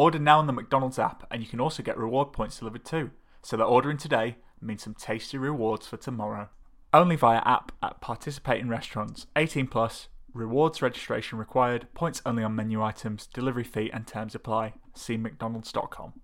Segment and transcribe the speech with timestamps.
[0.00, 3.10] Order now on the McDonald's app, and you can also get reward points delivered too.
[3.42, 6.48] So that ordering today means some tasty rewards for tomorrow.
[6.94, 9.26] Only via app at participating restaurants.
[9.36, 10.08] 18 plus.
[10.32, 11.86] Rewards registration required.
[11.92, 13.26] Points only on menu items.
[13.26, 14.72] Delivery fee and terms apply.
[14.94, 16.14] See McDonald's.com.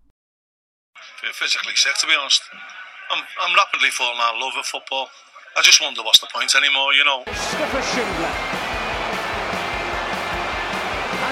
[1.21, 2.41] Feel physically sick, to be honest.
[3.11, 5.11] I'm, I'm rapidly falling out of love with football.
[5.55, 7.25] I just wonder what's the point anymore, you know.
[7.27, 8.96] Stefan Schindler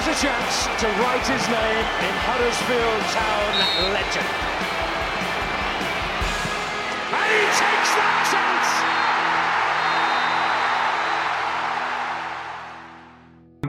[0.07, 3.53] a chance to write his name in Huddersfield Town
[3.95, 4.29] legend.
[7.09, 8.69] And he takes that chance!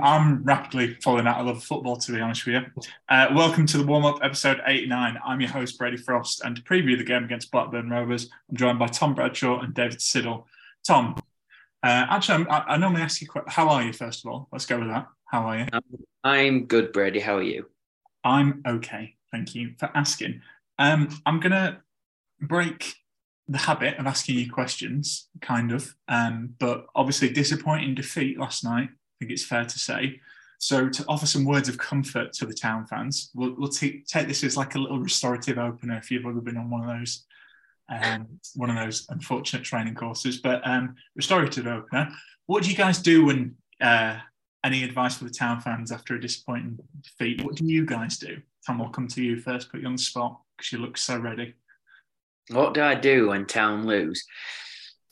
[0.03, 2.65] I'm rapidly falling out of love football, to be honest with you.
[3.07, 5.17] Uh, welcome to the warm up episode 89.
[5.23, 8.77] I'm your host, Brady Frost, and to preview the game against Blackburn Rovers, I'm joined
[8.77, 10.43] by Tom Bradshaw and David Siddle.
[10.85, 11.15] Tom,
[11.81, 14.49] uh, actually, I, I normally ask you, how are you, first of all?
[14.51, 15.07] Let's go with that.
[15.25, 15.67] How are you?
[15.73, 15.81] Um,
[16.23, 17.19] I'm good, Brady.
[17.19, 17.65] How are you?
[18.23, 19.15] I'm okay.
[19.31, 20.41] Thank you for asking.
[20.77, 21.77] Um, I'm going to
[22.41, 22.95] break
[23.47, 28.89] the habit of asking you questions, kind of, um, but obviously disappointing defeat last night.
[28.89, 30.19] I think it's fair to say.
[30.57, 34.27] So, to offer some words of comfort to the town fans, we'll, we'll t- take
[34.27, 37.25] this as like a little restorative opener if you've ever been on one of those,
[37.89, 40.37] um, one of those unfortunate training courses.
[40.37, 42.09] But um, restorative opener.
[42.45, 44.19] What do you guys do when uh,
[44.65, 47.43] any advice for the town fans after a disappointing defeat?
[47.43, 48.37] What do you guys do?
[48.65, 51.17] Tom, I'll come to you first, put you on the spot because you look so
[51.17, 51.53] ready.
[52.49, 54.25] What do I do when town lose?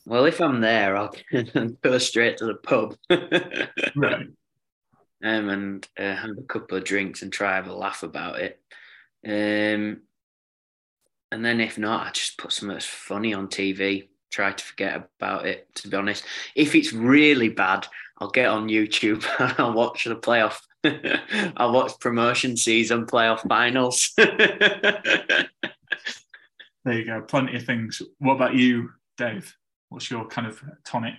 [0.06, 1.14] Well, if I'm there, I'll
[1.84, 2.96] go straight to the pub.
[3.96, 4.28] right.
[5.24, 8.60] Um, and uh, have a couple of drinks and try have a laugh about it.
[9.26, 10.02] Um,
[11.32, 14.10] and then if not, I just put something that's funny on TV.
[14.32, 15.74] Try to forget about it.
[15.76, 16.26] To be honest,
[16.56, 17.88] if it's really bad,
[18.24, 20.62] I'll get on YouTube and I'll watch the playoff.
[21.58, 24.14] I'll watch promotion season playoff finals.
[24.18, 25.50] there
[26.86, 27.22] you go.
[27.22, 28.02] Plenty of things.
[28.20, 29.54] What about you, Dave?
[29.90, 31.16] What's your kind of tonic?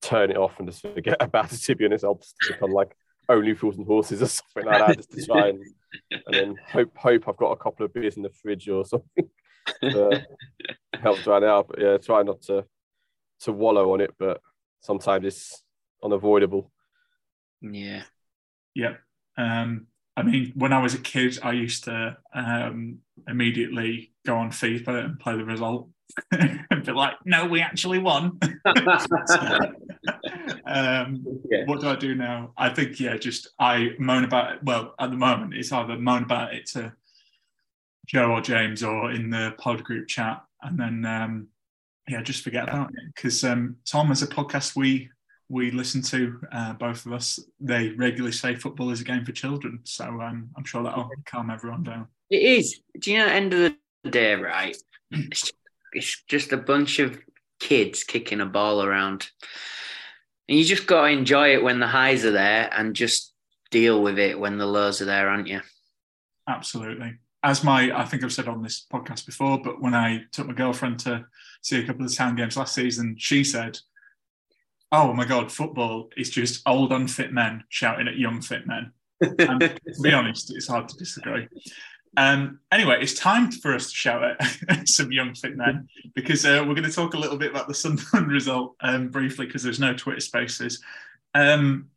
[0.00, 1.56] Turn it off and just forget about it.
[1.56, 2.94] To be honest, I'll just stick on like
[3.28, 5.64] only fools and horses or something like that, just to try and
[6.10, 9.28] and then hope hope I've got a couple of beers in the fridge or something.
[9.82, 10.24] to
[10.94, 11.66] help dry it out.
[11.66, 12.64] But yeah, try not to
[13.40, 14.40] to wallow on it, but
[14.82, 15.64] sometimes it's
[16.02, 16.70] unavoidable.
[17.60, 18.02] Yeah.
[18.74, 18.94] Yeah.
[19.36, 24.50] Um, I mean, when I was a kid, I used to um, immediately go on
[24.50, 25.88] FIFA and play the result
[26.32, 28.38] and be like, no, we actually won.
[30.66, 31.64] um, yeah.
[31.64, 32.52] What do I do now?
[32.56, 34.62] I think, yeah, just I moan about it.
[34.62, 36.92] Well, at the moment, it's either moan about it to
[38.06, 41.48] Joe or James or in the pod group chat and then, um,
[42.08, 42.74] yeah, just forget yeah.
[42.74, 43.14] about it.
[43.14, 45.08] Because um, Tom, as a podcast we
[45.50, 49.32] we listen to, uh, both of us, they regularly say football is a game for
[49.32, 49.80] children.
[49.82, 52.06] So um, I'm sure that'll calm everyone down.
[52.30, 52.80] It is.
[53.00, 53.74] Do you know, at the end of
[54.04, 54.76] the day, right?
[55.10, 55.54] It's just,
[55.92, 57.18] it's just a bunch of
[57.58, 59.28] kids kicking a ball around.
[60.48, 63.34] And you just got to enjoy it when the highs are there and just
[63.72, 65.60] deal with it when the lows are there, aren't you?
[66.48, 67.14] Absolutely.
[67.42, 70.52] As my, I think I've said on this podcast before, but when I took my
[70.52, 71.26] girlfriend to
[71.62, 73.78] see a couple of town games last season, she said,
[74.92, 78.92] oh my god, football is just old unfit men shouting at young fit men.
[79.20, 81.48] And to be honest, it's hard to disagree.
[82.16, 84.22] Um, anyway, it's time for us to shout
[84.68, 87.68] at some young fit men because uh, we're going to talk a little bit about
[87.68, 90.82] the Sunderland result um, briefly because there's no Twitter spaces.
[91.34, 91.88] Um,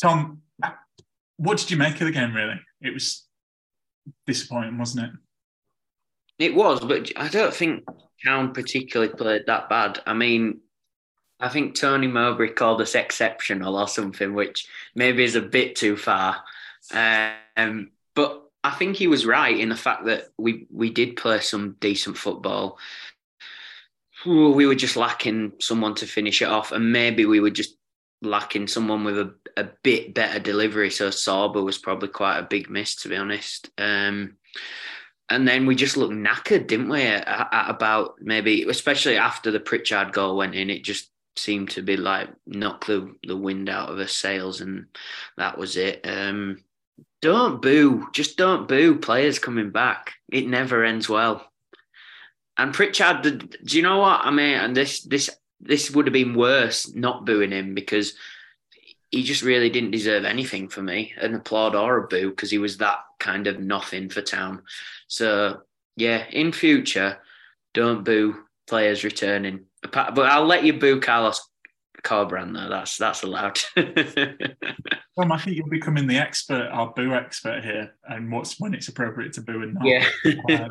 [0.00, 0.42] Tom,
[1.38, 2.34] what did you make of the game?
[2.34, 3.26] Really, it was
[4.26, 5.10] disappointing, wasn't it?
[6.38, 7.84] It was, but I don't think
[8.24, 10.00] Town particularly played that bad.
[10.06, 10.60] I mean,
[11.40, 15.96] I think Tony Mowbray called us exceptional or something, which maybe is a bit too
[15.96, 16.42] far.
[17.56, 21.40] Um, but I think he was right in the fact that we we did play
[21.40, 22.78] some decent football.
[24.26, 27.76] We were just lacking someone to finish it off, and maybe we were just
[28.20, 30.90] lacking someone with a, a bit better delivery.
[30.90, 33.70] So Sorba was probably quite a big miss, to be honest.
[33.78, 34.36] Um,
[35.30, 37.02] and then we just looked knackered, didn't we?
[37.02, 41.82] At, at, about maybe, especially after the Pritchard goal went in, it just seemed to
[41.82, 44.86] be like knock the, the wind out of her sails, and
[45.36, 46.00] that was it.
[46.04, 46.62] Um,
[47.22, 50.14] don't boo, just don't boo players coming back.
[50.30, 51.44] It never ends well.
[52.56, 54.54] And Pritchard, do you know what I mean?
[54.58, 55.30] And this this
[55.60, 58.14] this would have been worse not booing him because
[59.10, 62.58] he just really didn't deserve anything for me, an applaud or a boo, because he
[62.58, 64.62] was that kind of nothing for town.
[65.06, 65.62] So
[65.96, 67.18] yeah, in future,
[67.74, 68.36] don't boo
[68.66, 69.64] players returning.
[69.82, 71.40] But I'll let you boo Carlos
[72.02, 72.68] Corberán though.
[72.68, 73.58] That's that's allowed.
[73.76, 78.88] Tom, I think you're becoming the expert, our boo expert here, and what's when it's
[78.88, 79.84] appropriate to boo and not.
[79.84, 80.06] Yeah.
[80.50, 80.68] uh,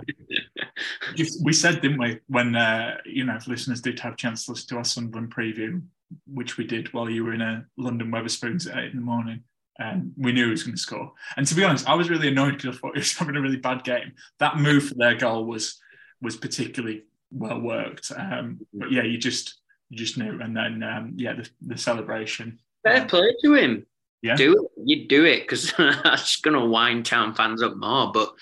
[1.43, 4.51] we said, didn't we, when uh, you know, if listeners did have a chance to
[4.51, 5.81] listen to our Sunderland preview,
[6.25, 9.43] which we did while you were in a London Wetherspoons at eight in the morning.
[9.79, 11.11] And we knew he was going to score.
[11.35, 13.41] And to be honest, I was really annoyed because I thought he was having a
[13.41, 14.13] really bad game.
[14.39, 15.79] That move for their goal was
[16.19, 18.11] was particularly well worked.
[18.15, 19.59] Um, but yeah, you just
[19.89, 20.39] you just knew.
[20.41, 22.59] And then um, yeah, the, the celebration.
[22.83, 23.85] Fair um, play to him.
[24.21, 24.35] Yeah.
[24.35, 24.71] Do it.
[24.83, 28.11] You do it because that's going to wind town fans up more.
[28.11, 28.33] But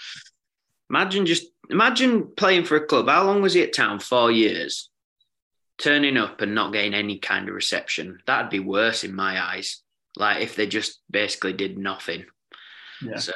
[0.90, 3.08] imagine just imagine playing for a club.
[3.08, 4.00] How long was he at town?
[4.00, 4.90] Four years.
[5.78, 8.20] Turning up and not getting any kind of reception.
[8.26, 9.82] That'd be worse in my eyes.
[10.16, 12.26] Like if they just basically did nothing.
[13.02, 13.18] Yeah.
[13.18, 13.34] So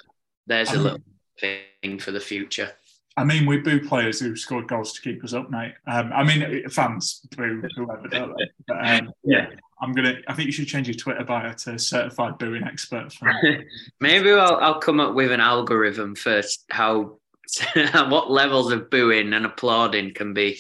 [0.48, 1.02] there's I a mean- little
[1.40, 2.72] thing for the future.
[3.18, 5.74] I mean, we boo players who scored goals to keep us up, mate.
[5.88, 8.50] Um, I mean, fans boo whoever, don't they?
[8.68, 9.48] But um, yeah,
[9.82, 10.16] I'm gonna.
[10.28, 13.12] I think you should change your Twitter bio to certified booing expert.
[13.12, 13.32] For
[14.00, 16.64] Maybe I'll, I'll come up with an algorithm first.
[16.70, 17.18] How
[17.74, 20.60] what levels of booing and applauding can be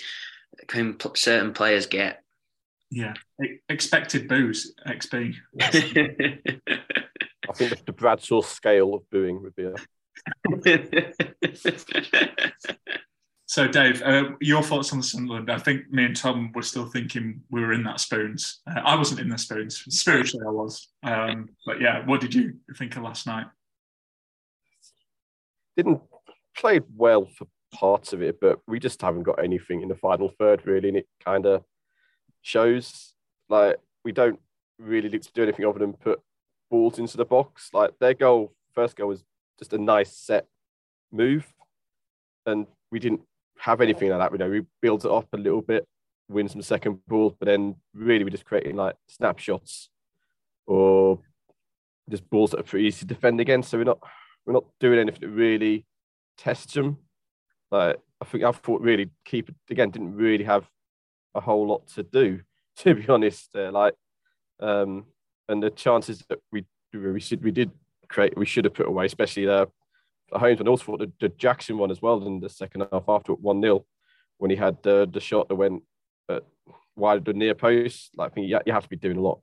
[0.67, 2.23] can p- certain players get.
[2.91, 3.13] yeah,
[3.69, 5.35] expected boos XB.
[7.49, 9.75] I think the Bradshaw scale of booing would be a
[13.45, 15.49] So, Dave, uh, your thoughts on the Sunderland?
[15.49, 18.61] I think me and Tom were still thinking we were in that spoons.
[18.69, 19.83] Uh, I wasn't in the spoons.
[19.89, 20.87] Spiritually, I was.
[21.01, 23.47] Um, but yeah, what did you think of last night?
[25.75, 26.01] didn't
[26.57, 30.29] played well for parts of it, but we just haven't got anything in the final
[30.29, 31.63] third really, and it kind of
[32.41, 33.13] shows
[33.47, 34.39] like we don't
[34.77, 36.21] really look to do anything other than put
[36.69, 37.69] balls into the box.
[37.73, 39.23] Like their goal, first goal was
[39.59, 40.47] just a nice set
[41.11, 41.45] move,
[42.45, 43.21] and we didn't
[43.59, 44.31] have anything like that.
[44.31, 45.85] You know, we built it up a little bit,
[46.29, 49.89] win some second balls, but then really we're just creating like snapshots
[50.65, 51.19] or
[52.09, 53.69] just balls that are pretty easy to defend against.
[53.69, 53.99] So we're not
[54.45, 55.85] we're not doing anything that really
[56.37, 56.97] tests them.
[57.69, 60.67] Like I think I thought really keep again didn't really have
[61.35, 62.41] a whole lot to do
[62.77, 63.55] to be honest.
[63.55, 63.93] Uh, like
[64.59, 65.05] um,
[65.47, 67.71] and the chances that we we should we did
[68.09, 69.67] create we should have put away, especially the
[70.31, 73.05] the Holmes and also thought the, the Jackson one as well in the second half
[73.07, 73.85] after one 0
[74.37, 75.83] when he had the the shot that went
[76.27, 76.39] uh,
[76.95, 78.11] wide of the near post.
[78.15, 79.41] Like I think you, you have to be doing a lot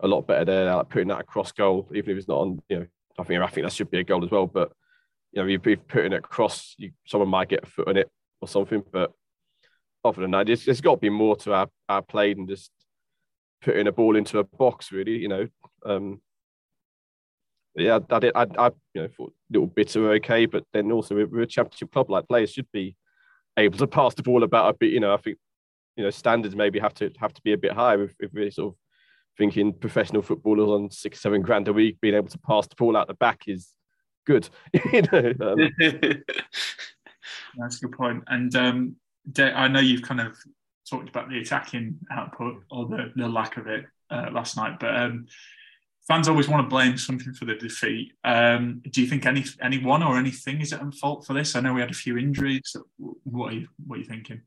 [0.00, 2.62] a lot better there, like putting that across goal, even if it's not on.
[2.68, 2.86] You know,
[3.18, 4.46] I think I think that should be a goal as well.
[4.46, 4.72] But
[5.32, 8.08] you know, you're putting it across, you, someone might get a foot on it
[8.40, 8.84] or something.
[8.92, 9.12] But
[10.04, 12.70] other than that, there's got to be more to our, our play than just
[13.62, 14.92] putting a ball into a box.
[14.92, 15.48] Really, you know.
[15.84, 16.20] Um,
[17.76, 18.32] yeah, I did.
[18.34, 21.92] I, I you know thought little bits are okay, but then also we're, a championship
[21.92, 22.10] club.
[22.10, 22.96] Like players should be
[23.56, 24.92] able to pass the ball about a bit.
[24.92, 25.38] You know, I think
[25.96, 28.50] you know standards maybe have to have to be a bit higher if, if we're
[28.50, 28.78] sort of
[29.36, 32.96] thinking professional footballers on six seven grand a week being able to pass the ball
[32.96, 33.70] out the back is
[34.26, 34.48] good.
[34.92, 35.70] you know, um,
[37.56, 38.24] That's a good point.
[38.26, 38.96] And um,
[39.38, 40.36] I know you've kind of
[40.88, 44.94] talked about the attacking output or the, the lack of it uh, last night, but
[44.94, 45.26] um,
[46.08, 48.12] fans always want to blame something for the defeat.
[48.24, 51.56] Um, do you think any anyone or anything is at fault for this?
[51.56, 52.76] I know we had a few injuries.
[52.98, 54.42] What are you what are you thinking?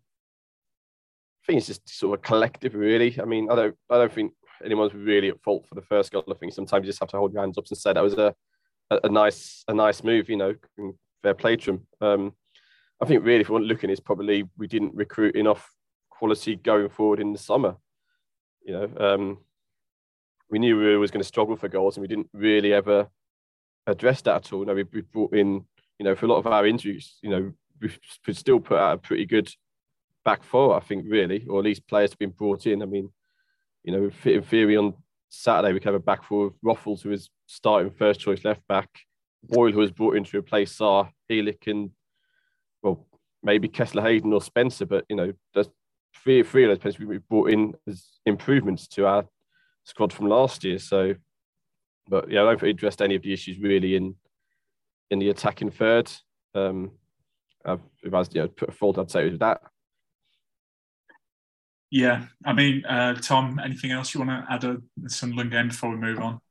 [1.48, 3.18] I think it's just sort of collective, really.
[3.22, 4.34] I mean, I don't, I don't think
[4.66, 6.26] anyone's really at fault for the first goal.
[6.30, 8.16] I think sometimes you just have to hold your hands up and say that was
[8.16, 8.36] a,
[8.92, 10.30] a, a nice, a nice move.
[10.30, 10.56] You know,
[11.24, 11.88] fair play to him.
[12.02, 12.34] Um,
[13.02, 15.74] I think really, if we want looking, it's probably we didn't recruit enough
[16.10, 17.78] quality going forward in the summer.
[18.66, 19.38] You know, um,
[20.50, 23.08] we knew we were always going to struggle for goals, and we didn't really ever
[23.86, 24.66] address that at all.
[24.66, 25.66] Know, we, we brought in,
[26.00, 27.92] you know, for a lot of our injuries, you know, we
[28.26, 29.50] we still put out a pretty good
[30.26, 32.82] back four, I think, really, or at least players have been brought in.
[32.82, 33.10] I mean,
[33.84, 34.94] you know, in theory, on
[35.30, 38.68] Saturday, we could have a back four of Ruffels, who is starting first choice left
[38.68, 38.90] back,
[39.44, 41.92] Boyle, who was brought in to replace Sarr, Helik, and,
[42.82, 43.06] well,
[43.44, 45.70] maybe Kesler-Hayden or Spencer, but, you know, there's
[46.16, 49.26] three, three of those players we brought in as improvements to our
[49.88, 50.78] squad from last year.
[50.78, 51.16] So,
[52.08, 54.16] but yeah, I don't addressed any of the issues really in
[55.10, 56.12] in the attacking third.
[56.54, 56.92] Um,
[57.66, 59.62] if I was you know put a fault, I'd say it was that.
[61.90, 65.70] Yeah, I mean, uh, Tom, anything else you want to add on the Sunderland game
[65.70, 66.42] before we move on?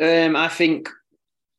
[0.00, 0.88] Um, I think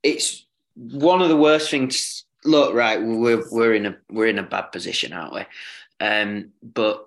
[0.02, 2.26] it's one of the worst things.
[2.44, 5.46] Look, right, we're we're in a we're in a bad position, aren't we?
[6.00, 7.06] Um, but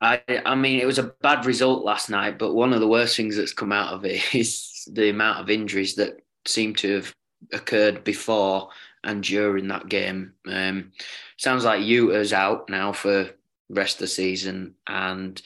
[0.00, 2.38] I I mean, it was a bad result last night.
[2.38, 5.50] But one of the worst things that's come out of it is the amount of
[5.50, 7.14] injuries that seem to have
[7.52, 8.70] occurred before
[9.04, 10.34] and during that game.
[10.46, 10.92] Um,
[11.36, 13.30] sounds like Yuta's out now for
[13.68, 15.40] rest of the season, and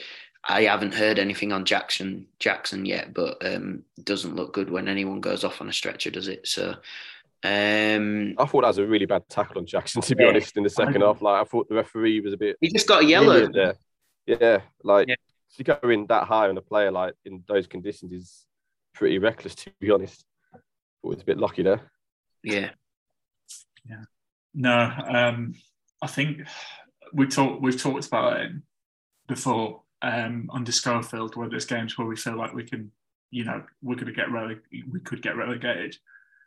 [0.45, 5.21] I haven't heard anything on Jackson Jackson yet, but um, doesn't look good when anyone
[5.21, 6.47] goes off on a stretcher, does it?
[6.47, 6.77] So.
[7.45, 10.31] Um, I thought that was a really bad tackle on Jackson, to be yeah.
[10.31, 10.57] honest.
[10.57, 12.57] In the second half, like I thought the referee was a bit.
[12.61, 13.49] He just got a yellow.
[13.49, 13.75] There.
[14.27, 15.17] Yeah, like yeah.
[15.57, 18.47] to go in that high on a player like in those conditions is
[18.95, 20.25] pretty reckless, to be honest.
[20.53, 21.81] But was a bit lucky there.
[22.43, 22.71] Yeah.
[23.89, 24.05] Yeah.
[24.55, 25.55] No, um,
[26.01, 26.43] I think
[27.13, 27.63] we talked.
[27.63, 28.53] We've talked about it
[29.27, 32.91] before um, under Schofield, where there's games where we feel like we can,
[33.31, 34.61] you know, we're going to get rele-
[34.91, 35.97] we could get relegated.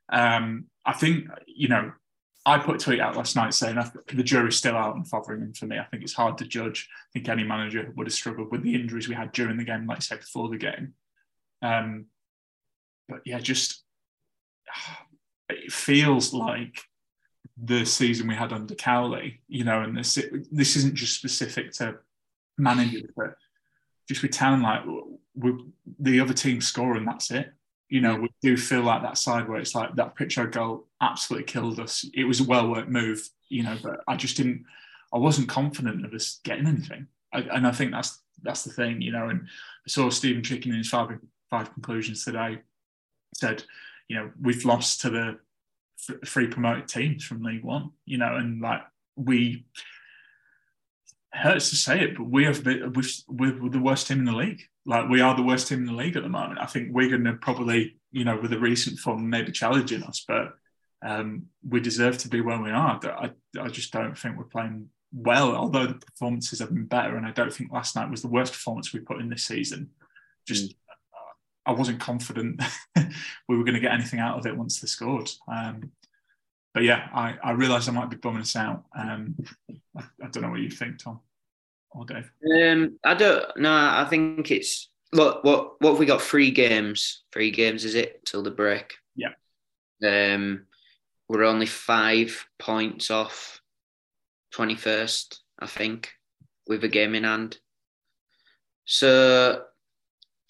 [0.09, 1.91] Um, I think, you know,
[2.45, 3.77] I put a tweet out last night saying
[4.13, 5.79] the jury's still out on Fotheringham for me.
[5.79, 6.87] I think it's hard to judge.
[6.91, 9.87] I think any manager would have struggled with the injuries we had during the game,
[9.87, 10.93] like I said before the game.
[11.63, 12.05] Um,
[13.09, 13.83] but yeah, just
[15.49, 16.79] it feels like
[17.57, 20.19] the season we had under Cowley, you know, and this
[20.51, 21.95] this isn't just specific to
[22.57, 23.35] managers, but
[24.07, 24.83] just with Town, like
[25.33, 25.53] we,
[25.99, 27.51] the other team score and that's it.
[27.89, 31.45] You know, we do feel like that side where it's like that Pritchard goal absolutely
[31.45, 32.05] killed us.
[32.13, 34.65] It was a well worked move, you know, but I just didn't,
[35.13, 37.07] I wasn't confident of us getting anything.
[37.31, 39.29] I, and I think that's that's the thing, you know.
[39.29, 41.09] And I saw Stephen Chicken in his five
[41.49, 42.59] five conclusions today
[43.35, 43.63] said,
[44.07, 45.39] you know, we've lost to the
[46.25, 48.81] free promoted teams from League One, you know, and like
[49.15, 49.65] we
[51.35, 52.93] hurts to say it, but we have been,
[53.27, 54.61] we're the worst team in the league.
[54.85, 56.59] Like we are the worst team in the league at the moment.
[56.59, 60.23] I think we're going to probably, you know, with the recent form, maybe challenging us,
[60.27, 60.53] but
[61.05, 62.99] um, we deserve to be where we are.
[63.03, 67.15] I, I just don't think we're playing well, although the performances have been better.
[67.15, 69.89] And I don't think last night was the worst performance we put in this season.
[70.47, 70.75] Just mm.
[71.65, 72.61] I wasn't confident
[73.47, 75.29] we were going to get anything out of it once they scored.
[75.51, 75.91] Um,
[76.75, 78.83] but yeah, I, I realise I might be bumming us out.
[78.93, 79.33] Um,
[79.97, 81.21] I, I, don't know what you think, Tom
[81.91, 82.29] or Dave.
[82.53, 83.45] Um, I don't.
[83.57, 85.41] No, I think it's look.
[85.45, 86.21] What what have we got?
[86.21, 87.23] Three games.
[87.31, 88.95] Three games is it till the break?
[89.15, 89.29] Yeah.
[90.05, 90.65] Um,
[91.29, 93.61] we're only five points off
[94.51, 96.11] twenty first, I think,
[96.67, 97.57] with a game in hand.
[98.83, 99.63] So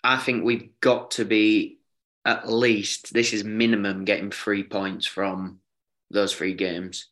[0.04, 1.78] I think we've got to be
[2.26, 5.60] at least this is minimum getting three points from
[6.16, 7.08] those three games,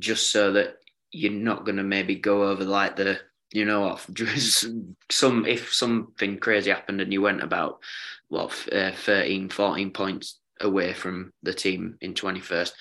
[0.00, 0.76] just so that
[1.10, 3.18] you're not going to maybe go over like the
[3.52, 4.06] you know what
[5.10, 7.80] some if something crazy happened and you went about
[8.28, 12.72] what uh, 13 14 points away from the team in 21st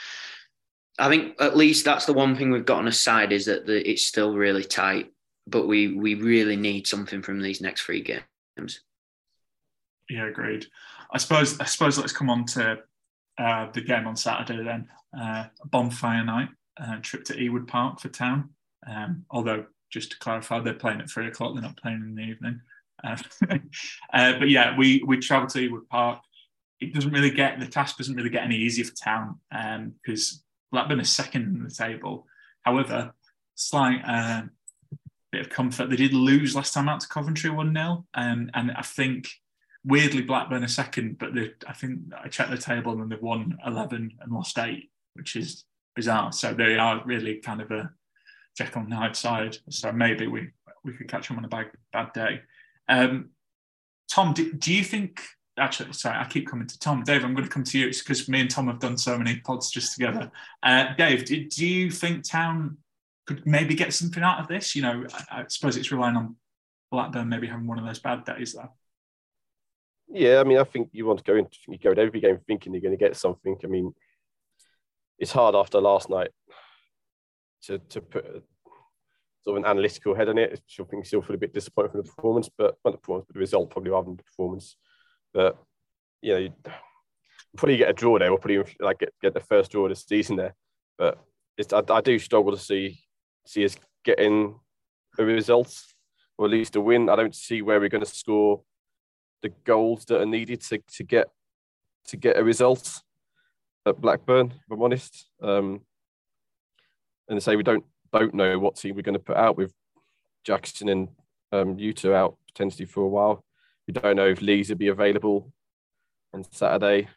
[0.98, 3.66] i think at least that's the one thing we've got on a side is that
[3.66, 5.12] the, it's still really tight
[5.46, 8.80] but we we really need something from these next three games
[10.12, 10.66] yeah, agreed.
[11.12, 12.80] I suppose I suppose let's come on to
[13.42, 14.88] uh, the game on Saturday then.
[15.20, 18.50] Uh, bonfire night, uh, trip to Ewood Park for town.
[18.88, 21.54] Um, although, just to clarify, they're playing at three o'clock.
[21.54, 22.62] They're not playing in the evening.
[23.04, 23.18] Uh,
[24.14, 26.22] uh, but yeah, we we travel to Ewood Park.
[26.80, 29.40] It doesn't really get the task doesn't really get any easier for town
[30.04, 30.40] because um,
[30.72, 32.26] Blackburn is second in the table.
[32.64, 33.14] However,
[33.56, 34.44] slight uh,
[35.32, 35.90] bit of comfort.
[35.90, 39.30] They did lose last time out to Coventry one 0 um, and I think
[39.84, 41.32] weirdly Blackburn a second, but
[41.68, 45.66] I think I checked the table and they've won 11 and lost eight, which is
[45.96, 46.32] bizarre.
[46.32, 47.92] So they are really kind of a
[48.56, 49.58] Jekyll and Hyde side.
[49.70, 50.50] So maybe we
[50.84, 52.42] we could catch them on a bad bad day.
[52.90, 53.30] Um,
[54.10, 55.22] Tom, do, do, you think?
[55.58, 57.04] Actually, sorry, I keep coming to Tom.
[57.04, 59.18] Dave, I'm going to come to you It's because me and Tom have done so
[59.18, 60.32] many pods just together.
[60.64, 62.78] Uh, Dave, do, do you think Town
[63.28, 64.76] could maybe get something out of this?
[64.76, 66.36] You know, I, I suppose it's relying on
[66.92, 68.70] Blackburn maybe having one of those bad days there.
[70.14, 72.40] Yeah, I mean, I think you want to go into you go to every game
[72.46, 73.56] thinking you're going to get something.
[73.64, 73.94] I mean,
[75.18, 76.32] it's hard after last night
[77.64, 78.26] to to put
[79.44, 80.52] sort of an analytical head on it.
[80.54, 83.26] I think you still feel a bit disappointed from the performance, but not the performance,
[83.28, 84.76] but the result probably rather than the performance.
[85.34, 85.58] But
[86.22, 86.74] you know,
[87.56, 89.96] probably get a draw there, or probably like get, get the first draw of the
[89.96, 90.56] season there.
[90.98, 91.20] But
[91.72, 93.00] I, I do struggle to see
[93.46, 94.60] see us getting
[95.18, 95.74] a result
[96.38, 97.10] or at least a win.
[97.10, 98.62] I don't see where we're going to score
[99.42, 101.28] the goals that are needed to, to get
[102.08, 103.02] to get a result
[103.86, 104.54] at Blackburn.
[104.54, 105.82] If I'm honest, um,
[107.28, 109.74] and to say we don't don't know what team we're going to put out with
[110.44, 111.08] Jackson and
[111.52, 113.44] um, out potentially for a while.
[113.88, 115.52] We don't know if Lees will be available
[116.34, 117.08] on Saturday.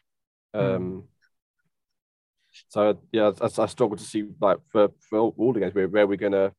[0.53, 1.05] Um,
[2.69, 6.07] so yeah, I, I struggle to see like for, for all the games where, where
[6.07, 6.53] we're going to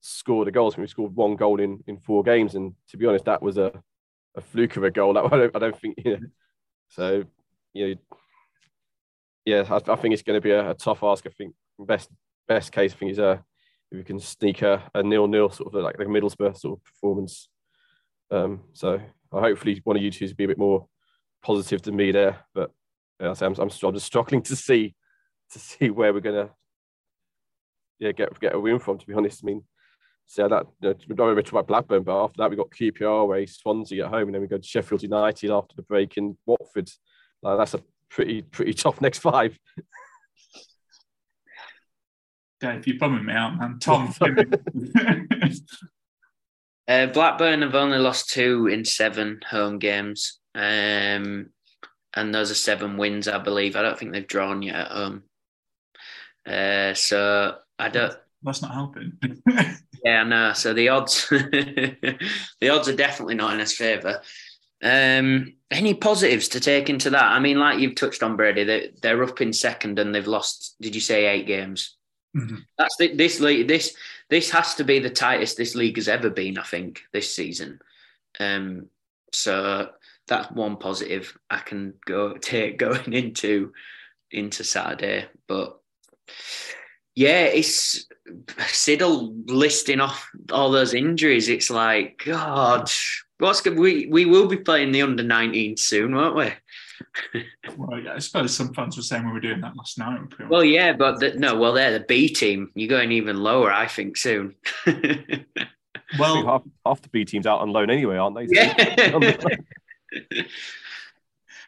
[0.00, 0.76] score the goals.
[0.76, 3.72] We scored one goal in, in four games, and to be honest, that was a,
[4.36, 5.14] a fluke of a goal.
[5.14, 6.26] That I don't, I don't think you know.
[6.88, 7.24] So
[7.74, 7.94] you know,
[9.44, 11.26] yeah, I, I think it's going to be a, a, tough ask.
[11.26, 12.10] I think best
[12.46, 13.42] best case I think is a
[13.90, 16.78] if we can sneak a, a nil nil sort of like like a Middlesbrough sort
[16.78, 17.48] of performance.
[18.30, 19.00] Um, so
[19.32, 20.86] I hopefully one of you two will be a bit more
[21.42, 22.70] positive than me there, but
[23.20, 24.94] yeah, I'm, I'm, I'm just struggling to see
[25.52, 26.50] to see where we're gonna
[27.98, 28.98] yeah get get a win from.
[28.98, 29.62] To be honest, I mean,
[30.28, 32.70] so that you know, we don't really talk about Blackburn, but after that we got
[32.70, 36.18] QPR away, Swansea at home, and then we go to Sheffield United after the break
[36.18, 36.90] in Watford.
[37.42, 39.58] Like, that's a pretty pretty tough next five.
[42.60, 43.78] Dave, you're bumming me out, man.
[43.78, 44.12] Tom.
[46.88, 50.40] uh, Blackburn have only lost two in seven home games.
[50.54, 51.50] Um,
[52.14, 53.76] and those are seven wins, I believe.
[53.76, 55.22] I don't think they've drawn yet at home.
[56.46, 58.14] Uh, so I don't.
[58.42, 59.12] That's not helping.
[60.04, 60.52] yeah, no.
[60.52, 64.20] So the odds, the odds are definitely not in his favour.
[64.82, 67.24] Um, any positives to take into that?
[67.24, 70.76] I mean, like you've touched on, Brady, they, they're up in second and they've lost.
[70.80, 71.96] Did you say eight games?
[72.36, 72.56] Mm-hmm.
[72.76, 73.68] That's the, this league.
[73.68, 73.94] This
[74.30, 76.58] this has to be the tightest this league has ever been.
[76.58, 77.80] I think this season.
[78.38, 78.86] Um,
[79.32, 79.90] so
[80.26, 83.72] that's one positive I can go take going into
[84.30, 85.26] into Saturday.
[85.46, 85.80] But
[87.14, 88.06] yeah, it's
[88.56, 91.48] Siddle listing off all those injuries.
[91.48, 92.90] It's like God,
[93.38, 93.78] what's good?
[93.78, 96.52] We we will be playing the under 19 soon, won't we?
[97.76, 100.20] well, yeah, I suppose some fans were saying we were doing that last night.
[100.48, 102.70] Well, yeah, but the, no, well, they're the B team.
[102.74, 104.54] You're going even lower, I think, soon.
[106.18, 108.46] well, half, half the B team's out on loan anyway, aren't they?
[108.48, 109.18] Yeah.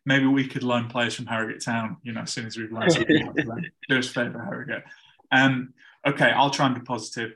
[0.06, 2.92] Maybe we could loan players from Harrogate Town, you know, as soon as we've learned
[2.92, 3.70] something.
[3.88, 4.84] Do us a favour, Harrogate.
[5.30, 5.74] Um,
[6.06, 7.32] okay, I'll try and be positive.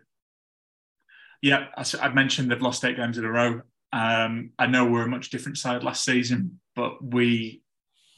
[1.42, 1.66] Yeah,
[2.00, 3.60] I, mentioned they've lost eight games in a row.
[3.92, 7.62] Um, I know we're a much different side last season, but we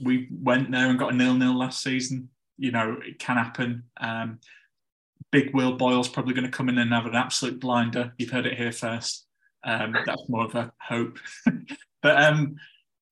[0.00, 2.28] we went there and got a nil nil last season.
[2.56, 3.84] You know, it can happen.
[4.00, 4.38] Um,
[5.32, 8.12] big Will Boyle's probably going to come in and have an absolute blinder.
[8.16, 9.26] You've heard it here first.
[9.64, 11.18] Um, that's more of a hope.
[12.02, 12.56] but um,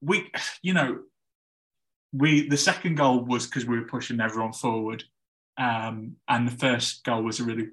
[0.01, 0.31] we,
[0.63, 1.01] you know,
[2.13, 5.05] we the second goal was because we were pushing everyone forward,
[5.57, 7.69] um, and the first goal was a really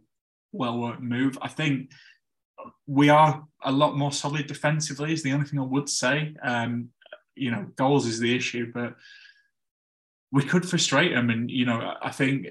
[0.52, 1.38] well worked move.
[1.41, 1.91] I think
[2.88, 5.13] we are a lot more solid defensively.
[5.13, 6.36] Is the only thing I would say.
[6.44, 6.89] Um,
[7.36, 8.96] you know, goals is the issue, but
[10.32, 11.30] we could frustrate them.
[11.30, 12.48] And you know, I think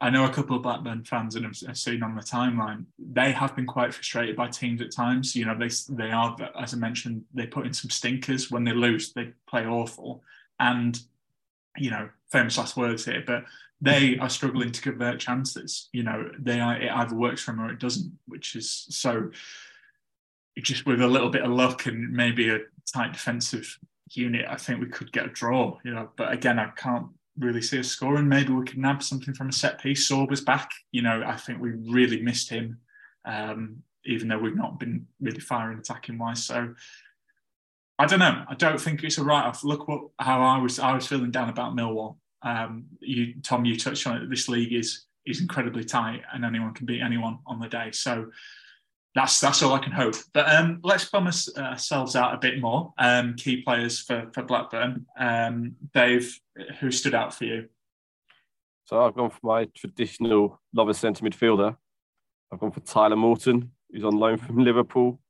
[0.00, 3.54] I know a couple of Blackburn fans and I've seen on the timeline they have
[3.54, 5.36] been quite frustrated by teams at times.
[5.36, 8.72] You know, they they are, as I mentioned, they put in some stinkers when they
[8.72, 9.12] lose.
[9.12, 10.22] They play awful,
[10.58, 10.98] and
[11.76, 13.44] you know, famous last words here, but
[13.80, 15.88] they are struggling to convert chances.
[15.92, 19.30] You know, they are it either works for them or it doesn't, which is so.
[20.58, 22.58] Just with a little bit of luck and maybe a
[22.92, 23.78] tight defensive
[24.10, 25.78] unit, I think we could get a draw.
[25.84, 27.06] You know, but again, I can't
[27.38, 28.28] really see us scoring.
[28.28, 30.06] Maybe we could nab something from a set piece.
[30.06, 30.70] Saw was back.
[30.92, 32.78] You know, I think we really missed him,
[33.24, 36.44] um, even though we've not been really firing attacking wise.
[36.44, 36.74] So
[37.98, 38.44] I don't know.
[38.48, 39.64] I don't think it's a write off.
[39.64, 42.16] Look what how I was I was feeling down about Millwall.
[42.42, 44.30] Um, you Tom, you touched on it.
[44.30, 47.90] This league is is incredibly tight, and anyone can beat anyone on the day.
[47.92, 48.30] So
[49.14, 50.14] that's that's all I can hope.
[50.32, 52.92] But um, let's bum uh, ourselves out a bit more.
[52.98, 55.06] Um, key players for for Blackburn.
[55.18, 56.38] Um, Dave,
[56.78, 57.68] who stood out for you?
[58.84, 61.76] So I've gone for my traditional lover centre midfielder.
[62.52, 65.20] I've gone for Tyler Morton, who's on loan from Liverpool.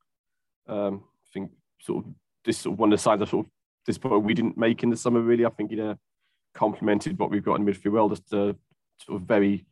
[0.67, 2.13] Um, I think sort of
[2.45, 3.53] this sort of one of the signs of sort of
[3.87, 5.21] this point we didn't make in the summer.
[5.21, 5.95] Really, I think he uh,
[6.55, 8.09] complemented what we've got in midfield well.
[8.09, 8.57] Just a
[8.99, 9.67] sort of very,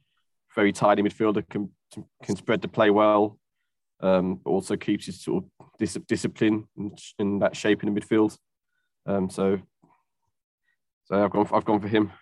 [0.54, 1.70] very tidy midfielder can
[2.22, 3.38] can spread the play well,
[4.00, 6.66] um, but also keeps his sort of dis- discipline
[7.18, 8.36] and, that shape in the midfield.
[9.06, 9.58] Um, so,
[11.06, 12.12] so I've gone for, I've gone for him.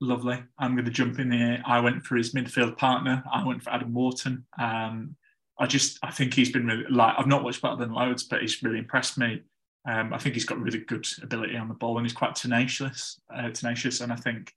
[0.00, 0.42] Lovely.
[0.58, 1.62] I'm going to jump in here.
[1.64, 3.22] I went for his midfield partner.
[3.32, 4.44] I went for Adam Wharton.
[4.60, 5.16] Um,
[5.58, 8.40] I just, I think he's been really like I've not watched better than loads, but
[8.40, 9.42] he's really impressed me.
[9.86, 13.20] Um, I think he's got really good ability on the ball and he's quite tenacious.
[13.34, 14.52] Uh, tenacious, and I think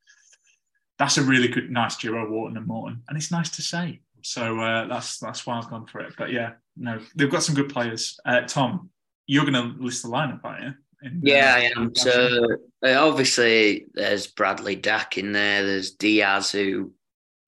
[0.98, 4.02] that's a really good, nice duo, Wharton and Morton, and it's nice to say.
[4.24, 6.14] So uh, that's that's why I've gone for it.
[6.18, 8.20] But yeah, no, they've got some good players.
[8.26, 8.90] Uh, Tom,
[9.26, 10.74] you're going to list the lineup, aren't you?
[11.04, 11.94] In, yeah, I am.
[11.96, 15.66] So uh, obviously, there's Bradley Dack in there.
[15.66, 16.94] There's Diaz who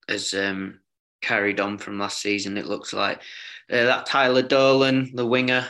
[0.07, 0.79] has um,
[1.21, 2.57] carried on from last season.
[2.57, 3.17] It looks like
[3.71, 5.65] uh, that Tyler Dolan, the winger,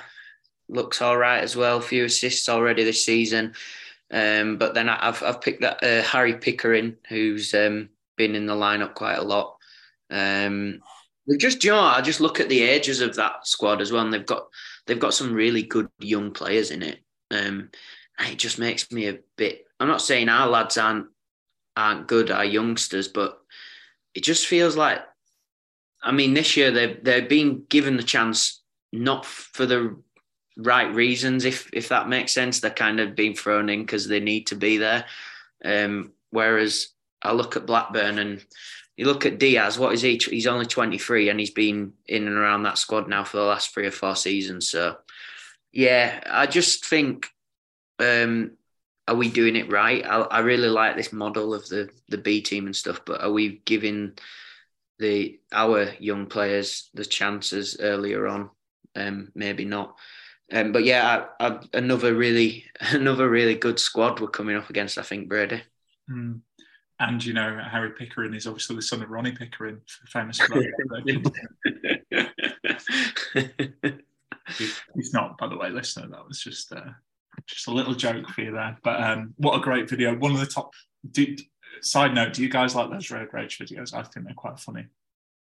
[0.69, 1.77] looks all right as well.
[1.77, 3.53] A few assists already this season.
[4.12, 8.55] Um, but then I've I've picked that uh, Harry Pickering, who's um, been in the
[8.55, 9.58] lineup quite a lot.
[10.10, 10.82] Um,
[11.38, 14.13] just you know, I just look at the ages of that squad as well, and
[14.13, 14.47] they've got
[14.88, 16.99] they've got some really good young players in it.
[17.32, 17.69] Um,
[18.19, 19.65] it just makes me a bit.
[19.79, 21.08] I'm not saying our lads aren't
[21.77, 23.39] aren't good, our youngsters, but
[24.13, 25.01] it just feels like.
[26.01, 30.01] I mean, this year they've they're being given the chance not for the
[30.60, 32.60] right reasons, if if that makes sense.
[32.60, 35.06] They're kind of being thrown in because they need to be there.
[35.63, 36.89] Um, whereas
[37.22, 38.45] I look at Blackburn and
[38.98, 40.17] you look at Diaz, what is he?
[40.17, 43.74] He's only 23 and he's been in and around that squad now for the last
[43.74, 44.69] three or four seasons.
[44.69, 44.98] So,
[45.72, 47.28] yeah, I just think,
[48.00, 48.58] um,
[49.08, 50.06] are we doing it right?
[50.06, 53.32] I, I really like this model of the the B team and stuff, but are
[53.32, 54.17] we giving
[55.00, 58.50] the our young players the chances earlier on?
[58.95, 59.95] Um, maybe not.
[60.51, 64.97] Um, but yeah, I, I, another really another really good squad we're coming up against.
[64.97, 65.62] I think Brady.
[66.09, 66.41] Mm
[66.99, 70.62] and you know Harry Pickering is obviously the son of Ronnie Pickering, famous for
[74.95, 76.07] He's not, by the way, listener.
[76.07, 76.89] That was just uh,
[77.45, 78.77] just a little joke for you there.
[78.83, 80.15] But um, what a great video!
[80.15, 80.73] One of the top.
[81.09, 81.35] Do,
[81.81, 83.93] side note: Do you guys like those road rage videos?
[83.93, 84.88] I think they're quite funny.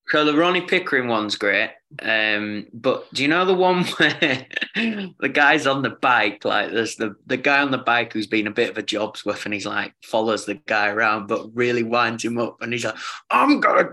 [0.08, 1.70] So the Ronnie Pickering one's great.
[2.00, 6.96] Um, but do you know the one where the guy's on the bike, like there's
[6.96, 9.54] the, the guy on the bike who's been a bit of a job's worth and
[9.54, 12.96] he's like follows the guy around but really winds him up and he's like,
[13.30, 13.90] I'm gonna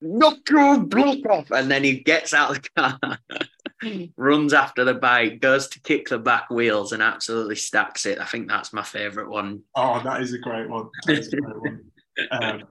[0.00, 1.50] knock your block off.
[1.50, 3.18] And then he gets out of the car,
[4.16, 8.18] runs after the bike, goes to kick the back wheels and absolutely stacks it.
[8.18, 9.62] I think that's my favourite one.
[9.74, 10.88] Oh, that is a great one.
[11.06, 11.84] That is a great one.
[12.30, 12.64] Um,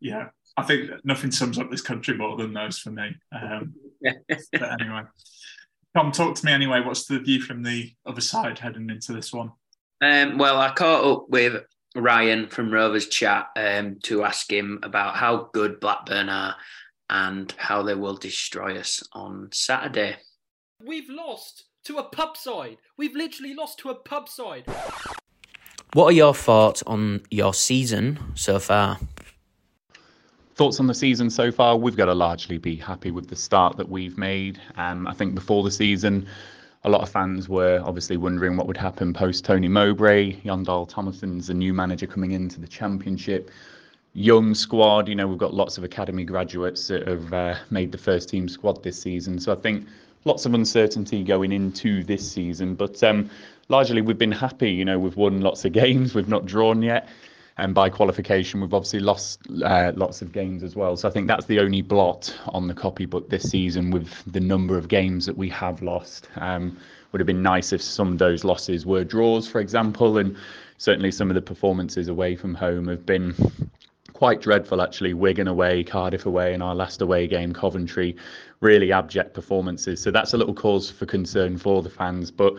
[0.00, 3.14] yeah, I think nothing sums up this country more than those for me.
[3.32, 5.02] Um, but anyway,
[5.96, 6.80] Tom, talk to me anyway.
[6.80, 9.52] What's the view from the other side heading into this one?
[10.02, 11.62] Um, well, I caught up with
[11.94, 16.56] Ryan from Rovers Chat um, to ask him about how good Blackburn are
[17.08, 20.16] and how they will destroy us on Saturday.
[20.84, 22.78] We've lost to a pub side.
[22.96, 24.64] We've literally lost to a pub side.
[25.94, 28.98] What are your thoughts on your season so far?
[30.58, 31.76] Thoughts on the season so far?
[31.76, 34.60] We've got to largely be happy with the start that we've made.
[34.76, 36.26] Um, I think before the season,
[36.82, 40.32] a lot of fans were obviously wondering what would happen post Tony Mowbray.
[40.44, 43.52] Jon Dahl Tomasson's a new manager coming into the championship.
[44.14, 47.98] Young squad, you know, we've got lots of academy graduates that have uh, made the
[47.98, 49.38] first team squad this season.
[49.38, 49.86] So I think
[50.24, 53.30] lots of uncertainty going into this season, but um,
[53.68, 54.72] largely we've been happy.
[54.72, 57.08] You know, we've won lots of games, we've not drawn yet
[57.58, 60.96] and by qualification we've obviously lost uh, lots of games as well.
[60.96, 64.78] So I think that's the only blot on the copybook this season with the number
[64.78, 66.28] of games that we have lost.
[66.36, 66.78] Um,
[67.12, 70.36] would have been nice if some of those losses were draws, for example, and
[70.76, 73.34] certainly some of the performances away from home have been
[74.12, 75.14] quite dreadful actually.
[75.14, 78.16] Wigan away, Cardiff away, and our last away game, Coventry,
[78.60, 80.02] really abject performances.
[80.02, 82.54] So that's a little cause for concern for the fans, but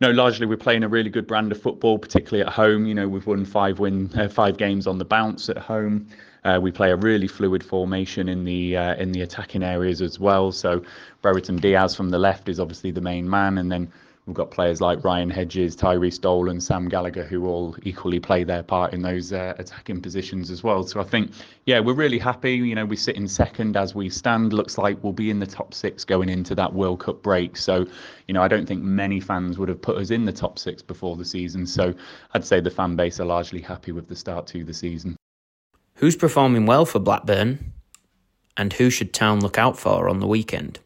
[0.00, 2.86] no, largely we're playing a really good brand of football, particularly at home.
[2.86, 6.08] You know, we've won five win uh, five games on the bounce at home.
[6.44, 10.20] Uh, we play a really fluid formation in the uh, in the attacking areas as
[10.20, 10.52] well.
[10.52, 10.82] So
[11.22, 13.90] Brereton Diaz from the left is obviously the main man, and then
[14.26, 18.62] We've got players like Ryan Hedges, Tyrhys Dolan, Sam Gallagher, who all equally play their
[18.62, 20.82] part in those uh, attacking positions as well.
[20.84, 21.30] So I think,
[21.66, 22.54] yeah, we're really happy.
[22.54, 24.54] You know, we sit in second as we stand.
[24.54, 27.58] Looks like we'll be in the top six going into that World Cup break.
[27.58, 27.86] So,
[28.26, 30.80] you know, I don't think many fans would have put us in the top six
[30.80, 31.66] before the season.
[31.66, 31.92] So
[32.32, 35.16] I'd say the fan base are largely happy with the start to the season.
[35.96, 37.72] Who's performing well for Blackburn?
[38.56, 40.78] And who should Town look out for on the weekend?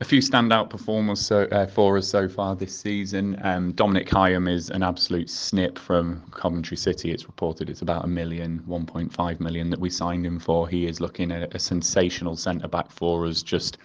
[0.00, 3.38] A few standout performers so, uh, for us so far this season.
[3.42, 7.10] Um, Dominic Hyam is an absolute snip from Coventry City.
[7.10, 10.68] It's reported it's about a million, 1.5 million that we signed him for.
[10.68, 13.78] He is looking at a sensational centre back for us, just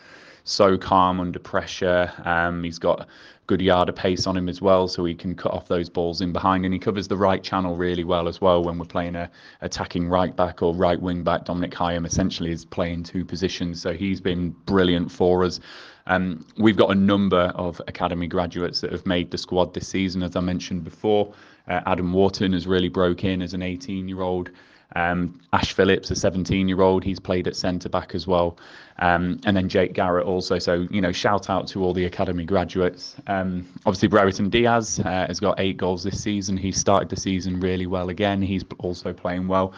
[0.43, 2.12] so calm under pressure.
[2.26, 3.08] Um, he's got
[3.47, 6.21] good yard of pace on him as well, so he can cut off those balls
[6.21, 9.15] in behind, and he covers the right channel really well as well when we're playing
[9.15, 9.29] a
[9.62, 11.45] attacking right back or right wing back.
[11.45, 15.60] Dominic Hyam essentially is playing two positions, so he's been brilliant for us.
[16.06, 20.23] Um, we've got a number of academy graduates that have made the squad this season,
[20.23, 21.34] as I mentioned before.
[21.67, 24.51] Uh, Adam Wharton has really broke in as an 18 year old.
[24.95, 28.58] Um, Ash Phillips, a 17 year old, he's played at centre back as well.
[28.99, 30.60] Um, and then Jake Garrett also.
[30.60, 33.15] So, you know, shout out to all the academy graduates.
[33.27, 36.58] Um, obviously, Brereton Diaz uh, has got eight goals this season.
[36.58, 38.41] He started the season really well again.
[38.41, 39.73] He's also playing well.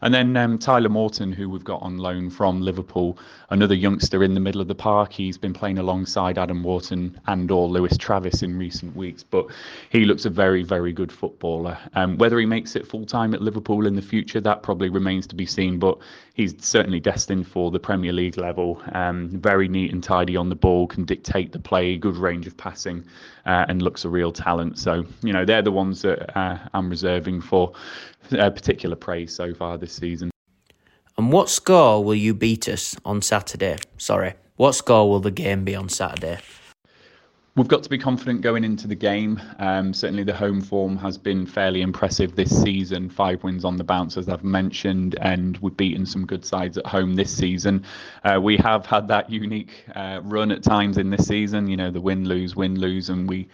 [0.00, 3.18] And then um, Tyler Morton, who we've got on loan from Liverpool,
[3.50, 5.12] another youngster in the middle of the park.
[5.12, 9.46] He's been playing alongside Adam Wharton and or Lewis Travis in recent weeks, but
[9.90, 11.78] he looks a very, very good footballer.
[11.94, 15.26] Um, whether he makes it full time at Liverpool in the future, that probably remains
[15.28, 15.78] to be seen.
[15.78, 15.98] But
[16.34, 18.80] he's certainly destined for the Premier League level.
[18.92, 22.56] Um, very neat and tidy on the ball, can dictate the play, good range of
[22.56, 23.04] passing,
[23.44, 24.78] uh, and looks a real talent.
[24.78, 27.72] So you know they're the ones that uh, I'm reserving for
[28.32, 30.30] uh, particular praise so far this season.
[31.16, 33.78] And what score will you beat us on Saturday?
[33.96, 36.38] Sorry, what score will the game be on Saturday?
[37.58, 39.42] We've got to be confident going into the game.
[39.58, 43.10] Um, certainly, the home form has been fairly impressive this season.
[43.10, 46.86] Five wins on the bounce, as I've mentioned, and we've beaten some good sides at
[46.86, 47.84] home this season.
[48.22, 51.66] Uh, we have had that unique uh, run at times in this season.
[51.66, 53.48] You know, the win lose, win lose, and we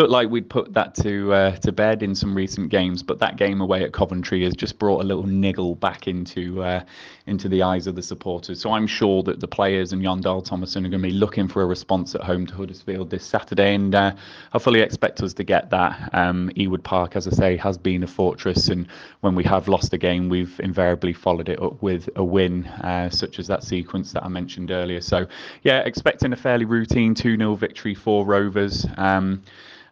[0.00, 3.36] looked like we'd put that to uh, to bed in some recent games, but that
[3.36, 6.82] game away at Coventry has just brought a little niggle back into uh,
[7.26, 8.62] into the eyes of the supporters.
[8.62, 11.48] So I'm sure that the players and Jon Dahl Tomasson are going to be looking
[11.48, 14.12] for a response at home to Huddersfield this Saturday, and uh,
[14.54, 16.08] I fully expect us to get that.
[16.14, 18.88] Um, Ewood Park, as I say, has been a fortress, and
[19.20, 23.10] when we have lost a game, we've invariably followed it up with a win, uh,
[23.10, 25.02] such as that sequence that I mentioned earlier.
[25.02, 25.26] So
[25.62, 28.86] yeah, expecting a fairly routine 2 0 victory for Rovers.
[28.96, 29.42] Um,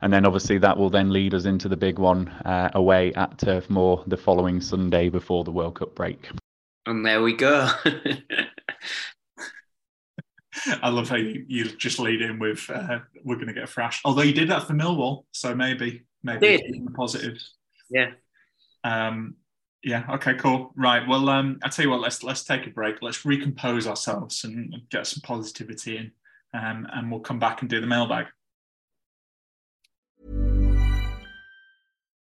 [0.03, 3.39] and then obviously that will then lead us into the big one uh, away at
[3.39, 6.29] Turf Moor the following Sunday before the World Cup break.
[6.87, 7.69] And there we go.
[10.83, 13.69] I love how you, you just lead in with uh, we're going to get a
[13.69, 14.01] thrash.
[14.05, 17.55] Although you did that for Millwall, so maybe maybe positives.
[17.91, 18.13] Yeah.
[18.85, 19.37] Um,
[19.83, 20.05] yeah.
[20.15, 20.35] Okay.
[20.35, 20.73] Cool.
[20.77, 21.07] Right.
[21.07, 22.01] Well, um, I tell you what.
[22.01, 22.97] Let's let's take a break.
[23.03, 26.13] Let's recompose ourselves and get some positivity in,
[26.53, 28.27] um, and we'll come back and do the mailbag.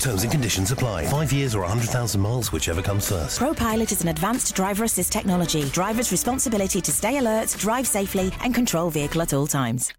[0.00, 1.06] Terms and conditions apply.
[1.06, 3.40] Five years or 100,000 miles, whichever comes first.
[3.40, 5.64] ProPilot is an advanced driver assist technology.
[5.70, 9.92] Driver's responsibility to stay alert, drive safely, and control vehicle at all times.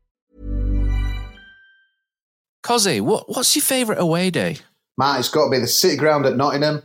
[2.64, 4.58] Cozzy, what, what's your favourite away day?
[4.98, 6.84] Matt, it's got to be the City Ground at Nottingham.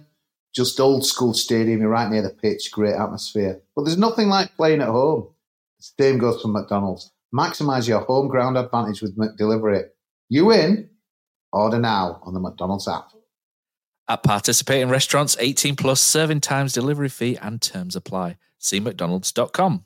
[0.55, 3.61] Just old school stadium, you're right near the pitch, great atmosphere.
[3.75, 5.31] But there's nothing like playing at home.
[5.79, 7.11] The same goes for McDonald's.
[7.35, 9.87] Maximise your home ground advantage with McDelivery.
[10.29, 10.91] You in?
[11.53, 13.13] Order now on the McDonald's app.
[14.09, 18.37] At participating restaurants, 18 plus serving times, delivery fee, and terms apply.
[18.59, 19.85] See McDonald's.com.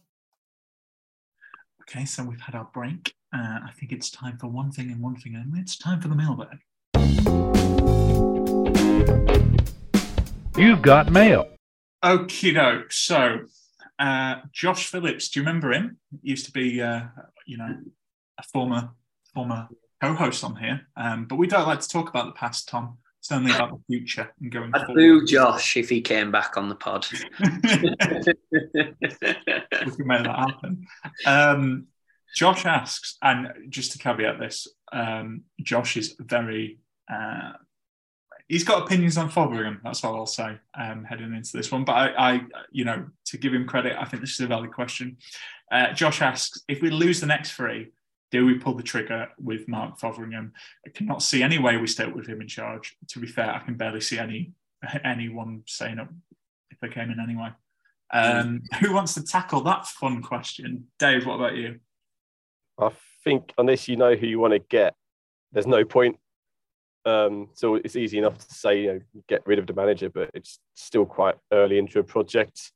[1.83, 3.15] Okay, so we've had our break.
[3.33, 5.61] Uh, I think it's time for one thing and one thing only.
[5.61, 6.59] It's time for the mailbag.
[10.57, 11.49] You've got mail.
[12.03, 12.93] Okie doke.
[12.93, 13.41] So,
[13.99, 15.99] uh, Josh Phillips, do you remember him?
[16.23, 17.03] He used to be, uh,
[17.47, 17.77] you know,
[18.39, 18.91] a former
[19.35, 19.69] former
[20.01, 22.99] co-host on here, um, but we don't like to talk about the past, Tom.
[23.21, 24.95] It's only about the future and going I'd forward.
[24.95, 27.07] boo Josh if he came back on the pod.
[27.41, 27.49] we
[28.71, 28.95] can
[30.07, 30.87] make that happen.
[31.27, 31.87] Um,
[32.37, 36.79] Josh asks, and just to caveat this, um, Josh is very.
[37.13, 37.53] Uh,
[38.47, 39.81] he's got opinions on Fotheringham.
[39.83, 41.85] That's all I'll say um, heading into this one.
[41.85, 44.73] But I, I, you know, to give him credit, I think this is a valid
[44.73, 45.17] question.
[45.71, 47.91] Uh, Josh asks, if we lose the next three,
[48.31, 50.53] do we pull the trigger with Mark Fotheringham?
[50.85, 52.97] I cannot see any way we stay with him in charge.
[53.09, 54.53] To be fair, I can barely see any
[55.05, 55.99] anyone saying
[56.71, 57.51] if they came in anyway.
[58.13, 60.87] Um, who wants to tackle that fun question?
[60.99, 61.81] Dave, what about you?
[62.79, 62.91] I
[63.25, 64.95] think unless you know who you want to get,
[65.53, 66.19] there's no point.
[67.05, 70.31] Um, so it's easy enough to say, you know, get rid of the manager, but
[70.35, 72.73] it's still quite early into a project.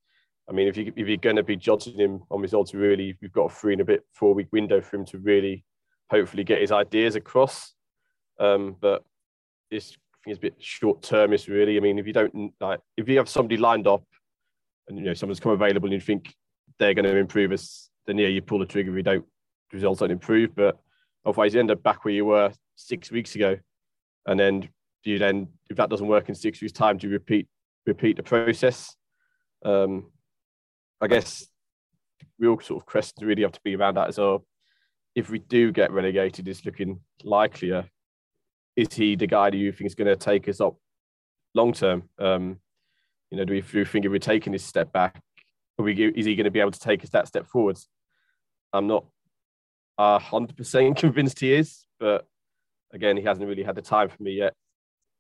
[0.50, 3.32] I mean, if you if you're going to be judging him on results, really, you've
[3.32, 5.64] got a three and a bit four week window for him to really,
[6.10, 7.72] hopefully, get his ideas across.
[8.40, 9.04] Um, but
[9.70, 11.76] this I think it's a bit short termist, really.
[11.76, 14.02] I mean, if you don't like, if you have somebody lined up,
[14.88, 16.34] and you know someone's come available, and you think
[16.80, 18.90] they're going to improve us, then yeah, you pull the trigger.
[18.90, 19.24] If you don't,
[19.72, 20.56] results don't improve.
[20.56, 20.80] But
[21.24, 23.56] otherwise, you end up back where you were six weeks ago,
[24.26, 24.68] and then
[25.04, 27.46] you then, if that doesn't work in six weeks' time, do you repeat
[27.86, 28.96] repeat the process?
[29.64, 30.06] Um,
[31.00, 31.46] I guess
[32.38, 34.44] real sort of questions really have to be around that as well.
[35.14, 37.86] If we do get relegated, it's looking likelier.
[38.76, 40.76] Is he the guy that you think is going to take us up
[41.54, 42.04] long term?
[42.18, 42.58] Um,
[43.30, 45.20] you know, do we, do we think if we're taking this step back,
[45.78, 47.88] are we, is he going to be able to take us that step forwards?
[48.72, 49.04] I'm not
[49.98, 52.26] hundred percent convinced he is, but
[52.92, 54.54] again, he hasn't really had the time for me yet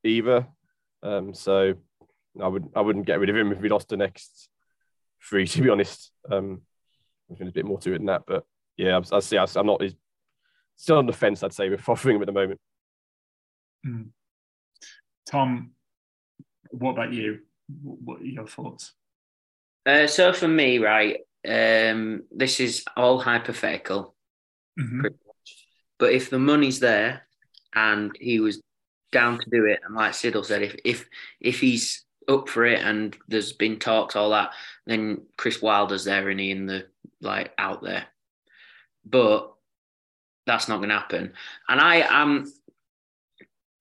[0.04, 0.46] either.
[1.02, 1.74] Um, so
[2.42, 4.48] I would I wouldn't get rid of him if we lost the next
[5.22, 5.46] three.
[5.48, 6.62] To be honest, um,
[7.26, 8.22] I think there's a bit more to it than that.
[8.26, 8.44] But
[8.76, 9.36] yeah, I, I see.
[9.36, 9.82] I, am not.
[10.76, 12.60] Still on the fence, I'd say, with Fotheringham at the moment.
[13.86, 14.08] Mm.
[15.30, 15.72] Tom,
[16.70, 17.40] what about you?
[17.82, 18.92] What are your thoughts?
[19.86, 24.14] Uh, so for me, right, um, this is all hypothetical.
[24.78, 25.06] Mm-hmm.
[25.98, 27.26] But if the money's there
[27.74, 28.62] and he was
[29.12, 31.08] down to do it, and like Siddle said, if if
[31.40, 34.52] if he's up for it and there's been talks all that,
[34.86, 36.86] then Chris Wilder's there and he in the
[37.20, 38.06] like out there.
[39.04, 39.52] But
[40.46, 41.32] that's not going to happen.
[41.68, 42.52] And I am,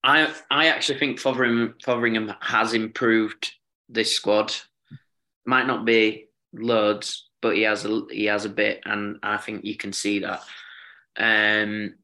[0.02, 3.52] I I actually think Fotheringham, Fotheringham has improved
[3.88, 4.52] this squad.
[5.46, 9.64] Might not be loads, but he has a he has a bit, and I think
[9.64, 10.42] you can see that.
[11.16, 11.94] Um,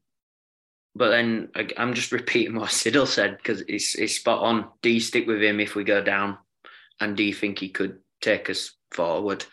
[0.97, 4.67] but then I'm just repeating what Siddle said because it's it's spot on.
[4.81, 6.39] Do you stick with him if we go down,
[7.01, 9.45] and do you think he could take us forward?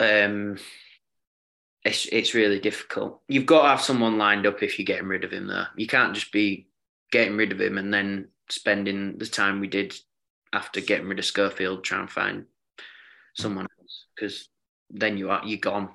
[0.00, 0.58] Um,
[1.84, 3.22] it's it's really difficult.
[3.28, 5.46] You've got to have someone lined up if you're getting rid of him.
[5.46, 6.66] Though you can't just be
[7.12, 9.94] getting rid of him and then spending the time we did
[10.52, 12.46] after getting rid of Schofield trying to find
[13.34, 14.48] someone else because
[14.90, 15.90] then you are you're gone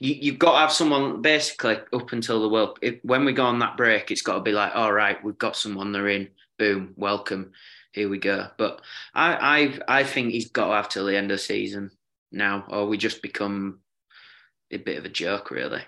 [0.00, 2.78] you, you've got to have someone basically up until the world.
[2.82, 5.38] If, when we go on that break, it's got to be like, all right, we've
[5.38, 5.92] got someone.
[5.92, 6.28] They're in.
[6.58, 7.52] Boom, welcome.
[7.92, 8.48] Here we go.
[8.58, 8.80] But
[9.14, 11.90] I, I, I think he's got to have till the end of the season
[12.32, 13.80] now, or we just become
[14.72, 15.82] a bit of a joke, really.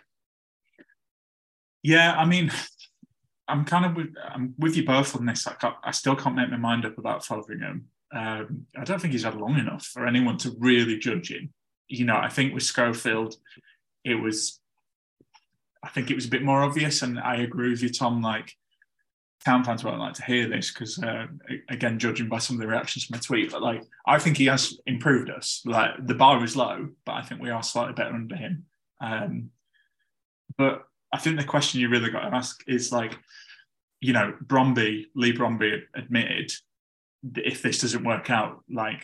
[1.83, 2.51] Yeah, I mean,
[3.49, 5.47] I'm kind of with, I'm with you both on this.
[5.47, 7.87] I, I still can't make my mind up about Fotheringham.
[8.13, 11.53] Um, I don't think he's had long enough for anyone to really judge him.
[11.89, 13.37] You know, I think with Schofield,
[14.07, 14.61] it was
[15.83, 18.23] I think it was a bit more obvious, and I agree with you, Tom.
[18.23, 18.53] Like
[19.45, 21.27] town fans won't like to hear this because, uh,
[21.69, 24.47] again, judging by some of the reactions from my tweet, but like I think he
[24.47, 25.63] has improved us.
[25.65, 28.65] Like the bar is low, but I think we are slightly better under him.
[29.01, 29.51] Um,
[30.57, 33.17] but I think the question you really got to ask is like,
[34.01, 36.51] you know, Bromby, Leigh Bromby admitted
[37.33, 39.03] that if this doesn't work out, like,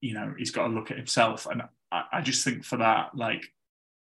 [0.00, 3.14] you know, he's got to look at himself, and I, I just think for that,
[3.14, 3.44] like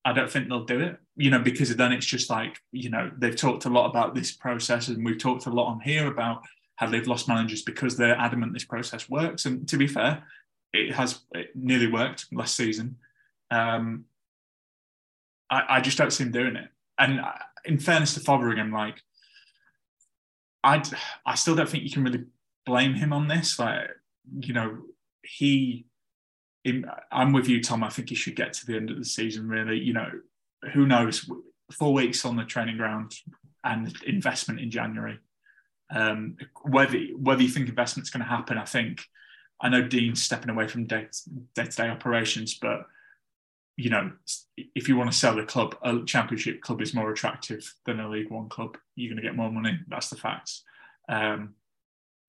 [0.06, 3.10] I don't think they'll do it, you know, because then it's just like, you know,
[3.18, 6.44] they've talked a lot about this process and we've talked a lot on here about
[6.76, 9.46] how they've lost managers because they're adamant this process works.
[9.46, 10.24] And to be fair,
[10.74, 12.98] it has it nearly worked last season.
[13.52, 14.06] Um,
[15.50, 16.70] I, I just don't see him doing it.
[16.98, 17.22] And
[17.66, 19.02] in fairness to Fotheringham, like,
[20.64, 20.84] I
[21.26, 22.26] I still don't think you can really
[22.66, 23.60] blame him on this.
[23.60, 23.90] Like,
[24.40, 24.80] you know,
[25.24, 25.86] he
[27.12, 27.84] I'm with you, Tom.
[27.84, 29.48] I think he should get to the end of the season.
[29.48, 30.10] Really, you know,
[30.74, 31.30] who knows?
[31.72, 33.16] Four weeks on the training ground
[33.64, 35.20] and investment in January.
[35.94, 39.02] Um, whether whether you think investment's going to happen, I think
[39.62, 41.08] I know Dean's stepping away from day
[41.56, 42.88] to day operations, but
[43.76, 44.12] you know,
[44.76, 48.10] if you want to sell the club, a championship club is more attractive than a
[48.10, 48.78] League One club.
[48.96, 49.80] You're going to get more money.
[49.88, 50.64] That's the facts.
[51.10, 51.56] Um,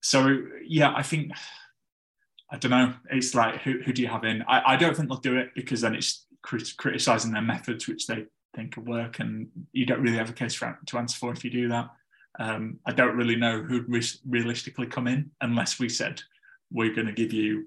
[0.02, 1.32] so yeah, I think
[2.54, 2.94] I don't know.
[3.10, 4.42] It's like who, who do you have in?
[4.42, 8.06] I, I don't think they'll do it because then it's crit- criticizing their methods, which
[8.06, 11.44] they think work, and you don't really have a case for, to answer for if
[11.44, 11.90] you do that.
[12.38, 16.22] Um, I don't really know who'd re- realistically come in unless we said
[16.70, 17.66] we're going to give you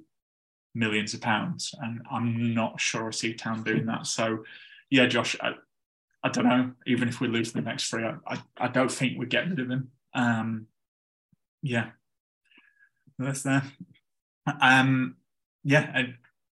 [0.73, 4.07] millions of pounds, and I'm not sure I see Town doing that.
[4.07, 4.45] So,
[4.89, 5.51] yeah, Josh, I,
[6.23, 6.71] I don't know.
[6.85, 9.59] Even if we lose the next three, I, I, I don't think we get rid
[9.59, 9.91] of him.
[10.13, 10.67] Um,
[11.61, 11.89] yeah,
[13.19, 13.63] that's there.
[14.61, 15.15] Um,
[15.63, 16.03] yeah,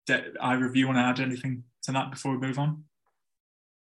[0.08, 2.84] either of you want to add anything to that before we move on?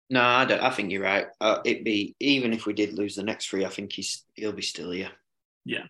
[0.10, 0.62] No, I don't.
[0.62, 1.28] I think you're right.
[1.42, 4.52] Uh, it'd be even if we did lose the next three, I think he's he'll
[4.52, 5.10] be still here.
[5.66, 5.86] Yeah.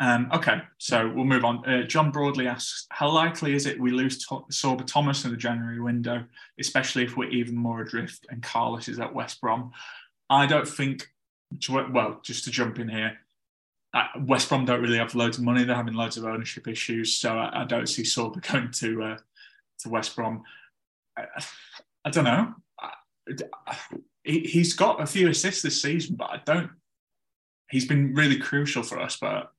[0.00, 1.64] Um, okay, so we'll move on.
[1.64, 5.36] Uh, John Broadley asks, how likely is it we lose to- Sorba Thomas in the
[5.36, 6.24] January window,
[6.58, 9.70] especially if we're even more adrift and Carlos is at West Brom?
[10.28, 11.06] I don't think,
[11.70, 13.16] well, just to jump in here,
[14.20, 15.64] West Brom don't really have loads of money.
[15.64, 19.18] They're having loads of ownership issues, so I, I don't see Sorba going to uh,
[19.80, 20.42] to West Brom.
[21.16, 21.26] I,
[22.04, 22.54] I don't know.
[22.80, 23.76] I,
[24.24, 26.70] he, he's got a few assists this season, but I don't.
[27.70, 29.52] He's been really crucial for us, but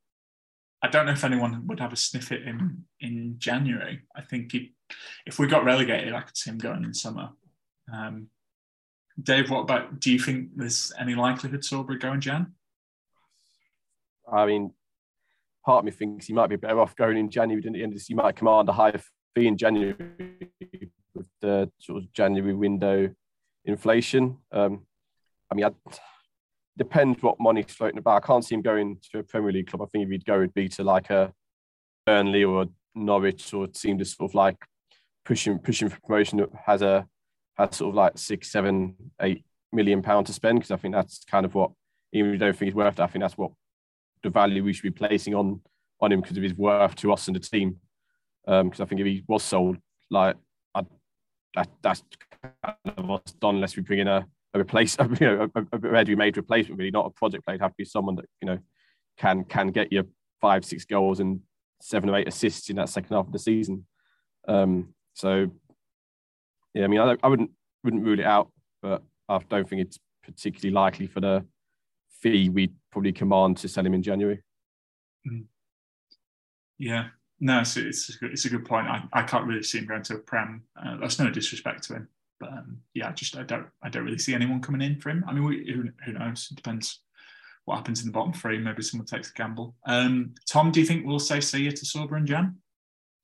[0.82, 4.02] I don't know if anyone would have a sniff at him in January.
[4.16, 4.74] I think he,
[5.26, 7.30] if we got relegated, I could see him going in summer.
[7.92, 8.28] Um,
[9.22, 10.00] Dave, what about?
[10.00, 12.54] Do you think there's any likelihood Sorba going Jan?
[14.34, 14.74] I mean,
[15.66, 17.94] part of me thinks he might be better off going in January than the end
[17.94, 18.08] of this.
[18.08, 19.00] He might command a higher
[19.36, 19.96] fee in January
[21.14, 23.14] with the sort of January window
[23.66, 24.38] inflation.
[24.52, 24.86] Um,
[25.52, 25.72] I mean, I,
[26.78, 28.24] depends what money's floating about.
[28.24, 29.82] I can't see him going to a Premier League club.
[29.82, 31.32] I think if he'd go, it'd be to like a
[32.06, 32.66] Burnley or
[32.96, 34.58] Norwich or team to sort of like
[35.26, 37.08] pushing pushing for promotion that has a
[37.58, 41.24] has sort of like six, seven, eight million pound to spend because I think that's
[41.30, 41.72] kind of what
[42.12, 43.52] even if you don't think he's worth it, I think that's what
[44.24, 45.62] the value we should be placing on
[46.00, 47.78] on him because of his worth to us and the team.
[48.46, 49.78] Because um, I think if he was sold,
[50.10, 50.36] like
[50.76, 50.84] I,
[51.56, 52.04] that that's
[52.42, 55.78] kind of what's done unless we bring in a a replace, you know, a, a
[55.78, 56.78] ready-made replacement.
[56.78, 57.56] Really, not a project player.
[57.56, 58.60] It'd have to be someone that you know
[59.18, 60.08] can can get you
[60.42, 61.40] five, six goals and
[61.82, 63.86] seven or eight assists in that second half of the season.
[64.48, 65.50] Um, so,
[66.74, 67.52] yeah, I mean, I, I wouldn't
[67.84, 68.52] wouldn't rule it out,
[68.82, 71.46] but I don't think it's particularly likely for the
[72.24, 74.42] fee we'd probably command to sell him in January.
[75.28, 75.44] Mm.
[76.80, 77.08] Yeah,
[77.40, 78.88] no, it's, it's, a, good, it's a good point.
[78.88, 80.64] I, I can't really see him going to a Prem.
[80.82, 82.08] Uh, that's no disrespect to him.
[82.40, 85.24] But um, yeah, just I don't I don't really see anyone coming in for him.
[85.28, 86.48] I mean, we, who, who knows?
[86.50, 87.02] It depends
[87.66, 88.58] what happens in the bottom three.
[88.58, 89.76] Maybe someone takes a gamble.
[89.86, 92.58] Um, Tom, do you think we'll say see you to Sorba and Jan?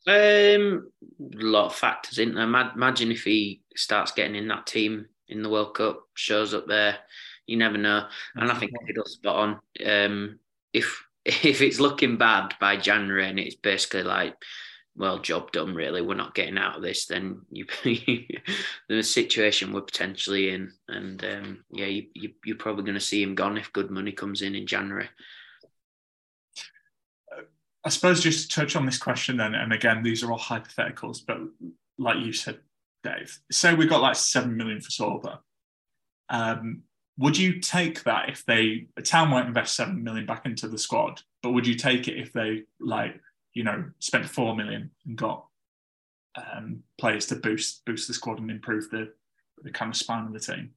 [0.08, 2.43] Um, a lot of factors in there.
[2.43, 6.97] Imagine if he starts getting in that team in the World Cup, shows up there.
[7.50, 8.08] You never know.
[8.36, 9.60] And I think does spot on.
[9.86, 10.39] Um,
[10.74, 14.36] if if it's looking bad by January and it's basically like
[15.00, 15.74] well, job done.
[15.74, 17.06] Really, we're not getting out of this.
[17.06, 17.66] Then you,
[18.89, 23.24] the situation we're potentially in, and um, yeah, you, you, you're probably going to see
[23.24, 25.10] him gone if good money comes in in January.
[27.86, 31.20] I suppose just to touch on this question then, and again, these are all hypotheticals,
[31.26, 31.38] but
[31.97, 32.60] like you said,
[33.04, 35.39] Dave, say we got like seven million for Sorba.
[36.28, 36.84] Um,
[37.20, 40.78] would you take that if they a town won't invest seven million back into the
[40.78, 43.20] squad, but would you take it if they like
[43.53, 45.45] you know, spent four million and got
[46.36, 49.11] um, players to boost boost the squad and improve the
[49.63, 50.72] the kind of spine of the team.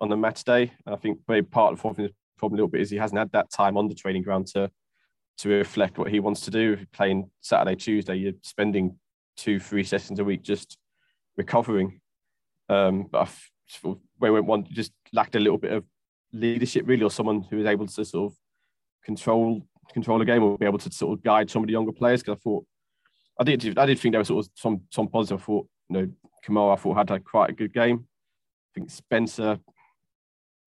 [0.00, 0.72] on a match day.
[0.86, 3.50] I think maybe part of the problem a little bit is he hasn't had that
[3.50, 4.70] time on the training ground to
[5.38, 6.74] to reflect what he wants to do.
[6.74, 8.98] If you're playing Saturday, Tuesday, you're spending
[9.36, 10.76] two, three sessions a week just
[11.36, 12.00] recovering.
[12.68, 15.84] Um, but of where we went one just lacked a little bit of
[16.32, 18.38] leadership really, or someone who was able to sort of
[19.04, 19.62] control
[19.92, 22.22] control the game or be able to sort of guide some of the younger players.
[22.22, 22.66] Because I thought
[23.40, 25.40] I did I did think there was sort of some some positive.
[25.40, 26.12] I thought you know
[26.46, 28.06] Kamara I thought had like quite a good game.
[28.72, 29.58] I think Spencer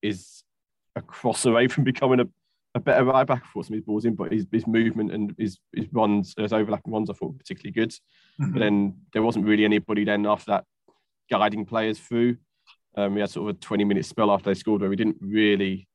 [0.02, 0.44] is
[0.96, 2.28] a cross away from becoming a,
[2.76, 5.36] a better right back for some of his balls in, but his, his movement and
[5.38, 7.92] his, his runs, his overlapping runs, I thought were particularly good.
[8.42, 8.54] Mhm.
[8.54, 10.66] But then there wasn't really anybody then after that
[11.30, 12.38] guiding players through.
[12.98, 15.18] Um, we had sort of a 20 minute spell after they scored where we didn't
[15.20, 15.88] really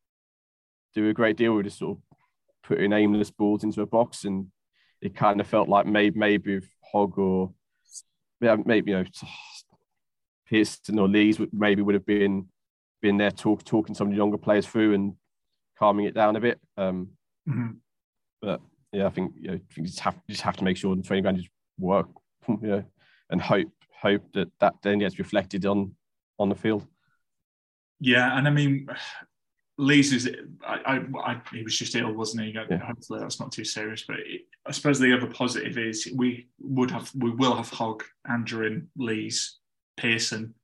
[0.94, 1.54] do a great deal.
[1.54, 2.09] We just sort of
[2.62, 4.46] putting aimless balls into a box, and
[5.00, 7.52] it kind of felt like maybe maybe if Hogg or
[8.40, 9.04] yeah, maybe you know
[10.48, 12.48] Pearson or Lees maybe would have been
[13.00, 15.14] been there talk, talking some of the younger players through and
[15.78, 16.60] calming it down a bit.
[16.76, 17.10] Um,
[17.48, 17.78] Mhm.
[18.42, 18.60] But
[18.92, 21.02] yeah, I think you know you just have you just have to make sure the
[21.02, 22.08] training ground just work,
[22.48, 22.84] you know,
[23.30, 23.68] and hope
[24.00, 25.94] hope that that then gets reflected on
[26.38, 26.86] on the field.
[28.00, 28.88] Yeah, and I mean,
[29.80, 30.30] Lee's is
[30.66, 32.52] I, I, I he was just ill, wasn't he?
[32.52, 34.04] Hopefully that's not too serious.
[34.06, 38.04] But it, I suppose the other positive is we would have we will have Hogg,
[38.28, 39.58] Andrew, Lees,
[39.96, 40.54] Pearson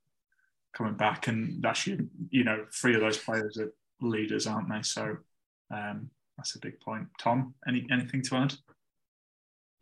[0.75, 4.83] coming back, and that's you you know three of those players are leaders, aren't they?
[4.83, 5.17] So
[5.73, 7.07] um, that's a big point.
[7.19, 8.53] Tom, any anything to add?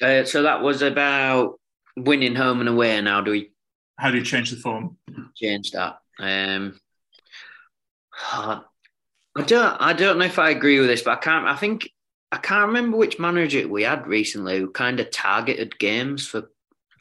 [0.01, 1.59] Uh, so that was about
[1.97, 2.97] winning home and away.
[2.97, 3.51] And how do we?
[3.97, 4.97] How do you change the form?
[5.35, 5.97] Change that.
[6.19, 6.79] Um,
[9.35, 9.77] I don't.
[9.81, 11.45] I don't know if I agree with this, but I can't.
[11.45, 11.89] I think
[12.31, 16.49] I can't remember which manager we had recently who kind of targeted games for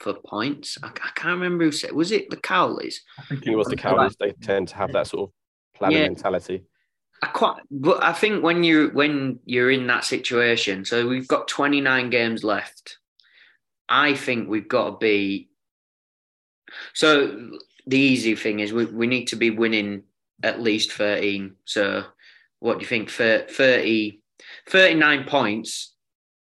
[0.01, 0.77] for points.
[0.83, 1.93] I, I can't remember who said.
[1.93, 2.97] Was it the Cowleys?
[3.19, 4.17] I think it was the Cowleys.
[4.19, 5.35] They tend to have that sort of
[5.77, 6.07] planning Yeah.
[6.09, 6.65] mentality.
[7.23, 11.49] I quite, but I think when you when you're in that situation, so we've got
[11.49, 12.99] 29 games left.
[13.89, 15.49] I think we've got to be.
[16.93, 17.53] So
[17.87, 20.03] the easy thing is we, we need to be winning
[20.43, 21.55] at least 13.
[21.65, 22.05] So
[22.61, 23.11] what do you think?
[23.11, 24.21] Thir- 30,
[24.69, 25.95] 39 points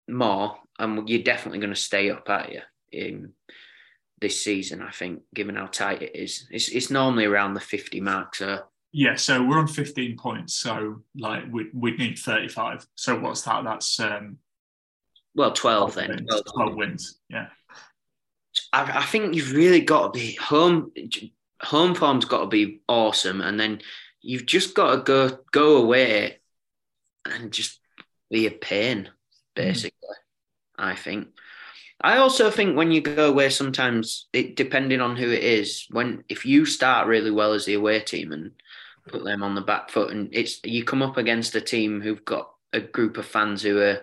[0.09, 2.61] more, and you're definitely going to stay up, at you?
[2.91, 3.33] In
[4.21, 8.01] this season, I think, given how tight it is, it's it's normally around the 50
[8.01, 8.35] mark.
[8.35, 8.61] So
[8.93, 10.55] Yeah, so we're on 15 points.
[10.55, 12.87] So like we we'd need 35.
[12.95, 13.65] So what's that?
[13.65, 14.39] That's um
[15.35, 16.09] well, 12 then.
[16.09, 16.27] wins.
[16.27, 16.45] 12.
[16.55, 17.19] 12 wins.
[17.29, 17.47] Yeah.
[18.73, 20.91] I, I think you've really got to be home.
[21.63, 23.81] Home form's got to be awesome, and then
[24.21, 26.39] you've just got to go go away
[27.25, 27.81] and just
[28.31, 29.11] be a pain,
[29.55, 29.93] basically.
[30.79, 31.29] I think.
[32.01, 35.87] I also think when you go away, sometimes it depending on who it is.
[35.91, 38.53] When if you start really well as the away team and
[39.09, 42.25] put them on the back foot, and it's you come up against a team who've
[42.25, 44.01] got a group of fans who are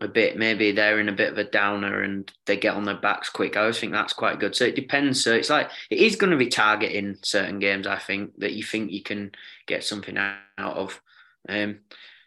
[0.00, 2.96] a bit maybe they're in a bit of a downer and they get on their
[3.00, 3.56] backs quick.
[3.56, 4.54] I always think that's quite good.
[4.54, 5.24] So it depends.
[5.24, 7.86] So it's like it is going to be targeting certain games.
[7.86, 9.32] I think that you think you can
[9.66, 11.00] get something out of.
[11.48, 11.78] Um,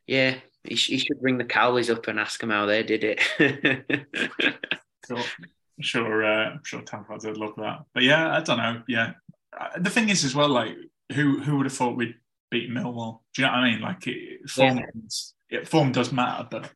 [0.07, 3.03] yeah, you, sh- you should bring the Cowleys up and ask them how they did
[3.03, 3.85] it.
[5.07, 5.17] Sure.
[5.17, 7.79] I'm sure uh, I'm sure fans would love that.
[7.95, 8.83] But yeah, I don't know.
[8.87, 9.13] Yeah.
[9.59, 10.75] Uh, The thing is as well, like
[11.13, 12.15] who who would have thought we'd
[12.51, 13.21] beat Millwall?
[13.33, 13.81] Do you know what I mean?
[13.81, 14.85] Like it, form, Yeah.
[15.49, 16.71] it, form does matter, but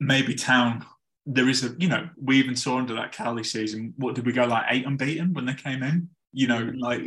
[0.00, 0.84] maybe Town.
[1.26, 3.94] There is a, you know, we even saw under that Cowley season.
[3.96, 6.08] What did we go like eight unbeaten when they came in?
[6.32, 7.02] You know, like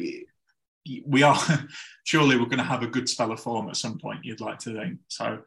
[1.06, 1.38] we are.
[2.04, 4.24] surely we're going to have a good spell of form at some point.
[4.24, 5.00] You'd like to think.
[5.08, 5.40] So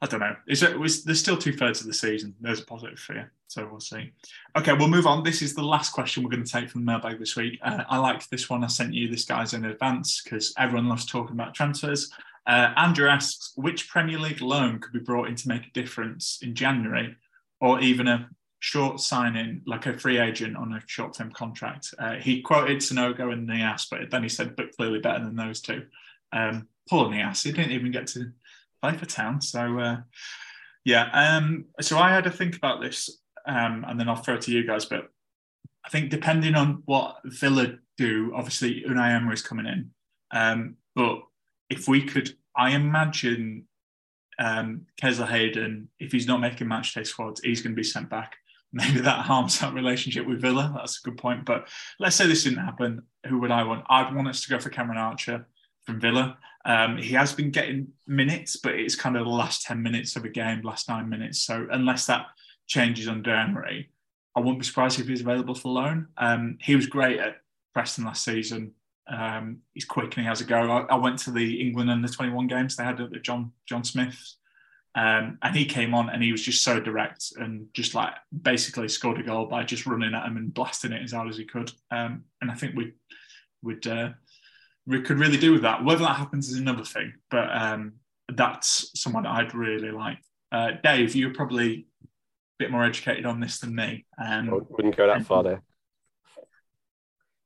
[0.00, 0.36] I don't know.
[0.48, 2.34] Is it was there's still two thirds of the season.
[2.40, 3.24] There's a positive for you.
[3.48, 4.12] So we'll see.
[4.56, 5.24] Okay, we'll move on.
[5.24, 7.58] This is the last question we're going to take from the mailbag this week.
[7.62, 8.62] Uh, I liked this one.
[8.62, 12.10] I sent you this guys in advance because everyone loves talking about transfers.
[12.46, 16.38] Uh, Andrew asks, which Premier League loan could be brought in to make a difference
[16.42, 17.14] in January,
[17.60, 18.28] or even a
[18.60, 21.94] short signing, like a free agent on a short-term contract?
[21.98, 25.60] Uh, he quoted Sanogo and Nias, but then he said, but clearly better than those
[25.60, 25.86] two.
[26.32, 28.32] Um, Paul Nias, he didn't even get to
[28.82, 29.96] play for Town, so uh,
[30.84, 31.10] yeah.
[31.12, 34.52] Um, so I had to think about this, um, and then I'll throw it to
[34.52, 34.86] you guys.
[34.86, 35.08] But
[35.84, 39.90] I think depending on what Villa do, obviously Unai Emery is coming in.
[40.32, 41.22] Um, but
[41.70, 43.66] if we could, I imagine
[44.38, 48.36] um, Kesler-Hayden, if he's not making match day squads, he's going to be sent back.
[48.72, 50.72] Maybe that harms that relationship with Villa.
[50.76, 51.44] That's a good point.
[51.44, 51.68] But
[51.98, 53.02] let's say this didn't happen.
[53.28, 53.84] Who would I want?
[53.88, 55.46] I'd want us to go for Cameron Archer
[55.86, 56.38] from Villa.
[56.64, 60.24] Um, he has been getting minutes, but it's kind of the last 10 minutes of
[60.24, 61.40] a game, last nine minutes.
[61.40, 62.26] So unless that
[62.66, 63.90] changes under Emery,
[64.36, 66.08] I wouldn't be surprised if he's available for loan.
[66.16, 67.38] Um, he was great at
[67.74, 68.72] Preston last season.
[69.10, 70.70] Um, he's quick and he has a go.
[70.70, 73.84] I, I went to the England under 21 games they had at the John John
[73.84, 74.36] Smith's.
[74.96, 78.88] Um, and he came on and he was just so direct and just like basically
[78.88, 81.44] scored a goal by just running at him and blasting it as hard as he
[81.44, 81.70] could.
[81.92, 82.94] Um, and I think we
[83.62, 84.10] would uh,
[84.86, 85.84] we could really do with that.
[85.84, 87.94] Whether that happens is another thing, but um,
[88.34, 90.18] that's someone I'd really like.
[90.50, 92.06] Uh, Dave, you're probably a
[92.58, 94.06] bit more educated on this than me.
[94.18, 95.62] Um, I wouldn't go that far there.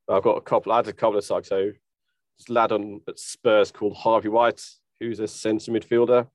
[0.09, 0.73] I've got a couple.
[0.73, 1.49] I had a couple of sides.
[1.49, 1.73] So,
[2.39, 4.63] this lad on at Spurs called Harvey White,
[5.01, 6.27] who's a centre midfielder.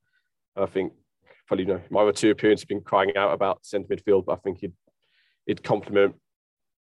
[0.56, 0.94] I think
[1.48, 4.34] probably you know my other two appearances have been crying out about centre midfield, but
[4.34, 4.74] I think he'd
[5.46, 6.16] he'd complement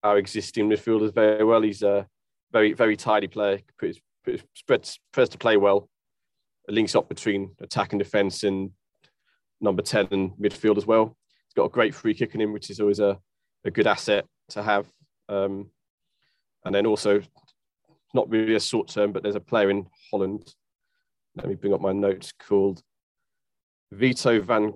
[0.03, 1.63] our existing midfielders very well.
[1.63, 2.07] He's a
[2.53, 5.89] very very tidy player, pretty, pretty spreads spreads to play well,
[6.69, 8.71] links up between attack and defence and
[9.61, 11.17] number ten and midfield as well.
[11.47, 13.19] He's got a great free kick in him, which is always a,
[13.65, 14.87] a good asset to have.
[15.29, 15.71] Um,
[16.67, 17.23] and then also,
[18.13, 20.53] not really a short term, but there's a player in Holland.
[21.37, 22.83] Let me bring up my notes called
[23.93, 24.75] Vito van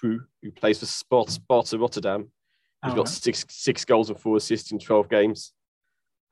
[0.00, 2.30] Crooij, who plays for Sparta, Sparta Rotterdam.
[2.84, 3.08] He's Oh, got right.
[3.08, 5.52] six six goals and four assists in 12 games.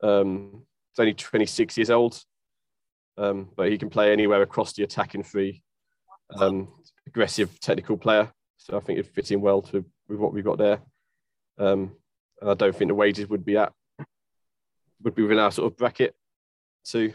[0.01, 2.23] Um, he's only 26 years old,
[3.17, 5.63] um, but he can play anywhere across the attacking three.
[6.39, 6.69] Um,
[7.07, 10.57] aggressive technical player, so I think it'd fit in well to with what we've got
[10.59, 10.79] there.
[11.57, 11.95] Um,
[12.39, 13.73] and I don't think the wages would be at
[15.05, 16.15] would be within our sort of bracket
[16.83, 17.13] too.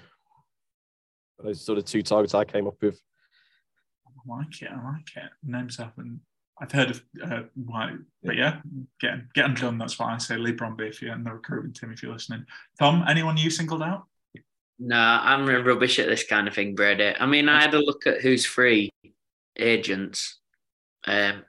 [1.42, 3.00] Those sort of two targets I came up with.
[4.06, 4.70] I like it.
[4.70, 5.30] I like it.
[5.42, 6.20] Names haven't.
[6.62, 8.60] I've heard of uh, White, but yeah,
[9.00, 9.78] get get them done.
[9.78, 12.44] That's why I say Leigh Bromby if you're in the recruitment team if you're listening.
[12.78, 14.04] Tom, anyone you singled out?
[14.78, 17.14] Nah, I'm rubbish at this kind of thing, Brady.
[17.18, 18.90] I mean, I had a look at who's free
[19.58, 20.38] agents.
[21.06, 21.44] Um,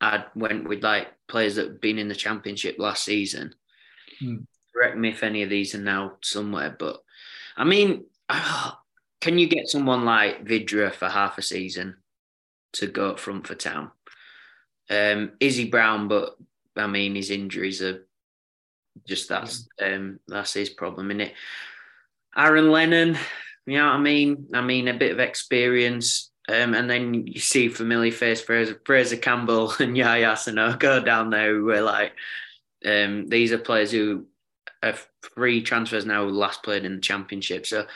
[0.00, 3.54] I went with like players that had been in the championship last season.
[4.20, 4.36] Hmm.
[4.76, 7.02] Correct me if any of these are now somewhere, but
[7.56, 8.04] I mean,
[9.20, 11.96] can you get someone like Vydra for half a season
[12.74, 13.90] to go up front for town?
[14.90, 16.36] Um, Izzy Brown, but
[16.76, 18.06] I mean, his injuries are
[19.06, 21.34] just that's um, that's his problem, is it?
[22.36, 23.16] Aaron Lennon,
[23.64, 24.48] you know what I mean?
[24.52, 26.30] I mean, a bit of experience.
[26.48, 31.54] Um, and then you see familiar face Fraser, Fraser Campbell and Yaya Sanogo down there
[31.54, 32.12] who were like,
[32.84, 34.26] um, these are players who
[34.86, 37.66] are free transfers now last played in the championship.
[37.66, 37.86] So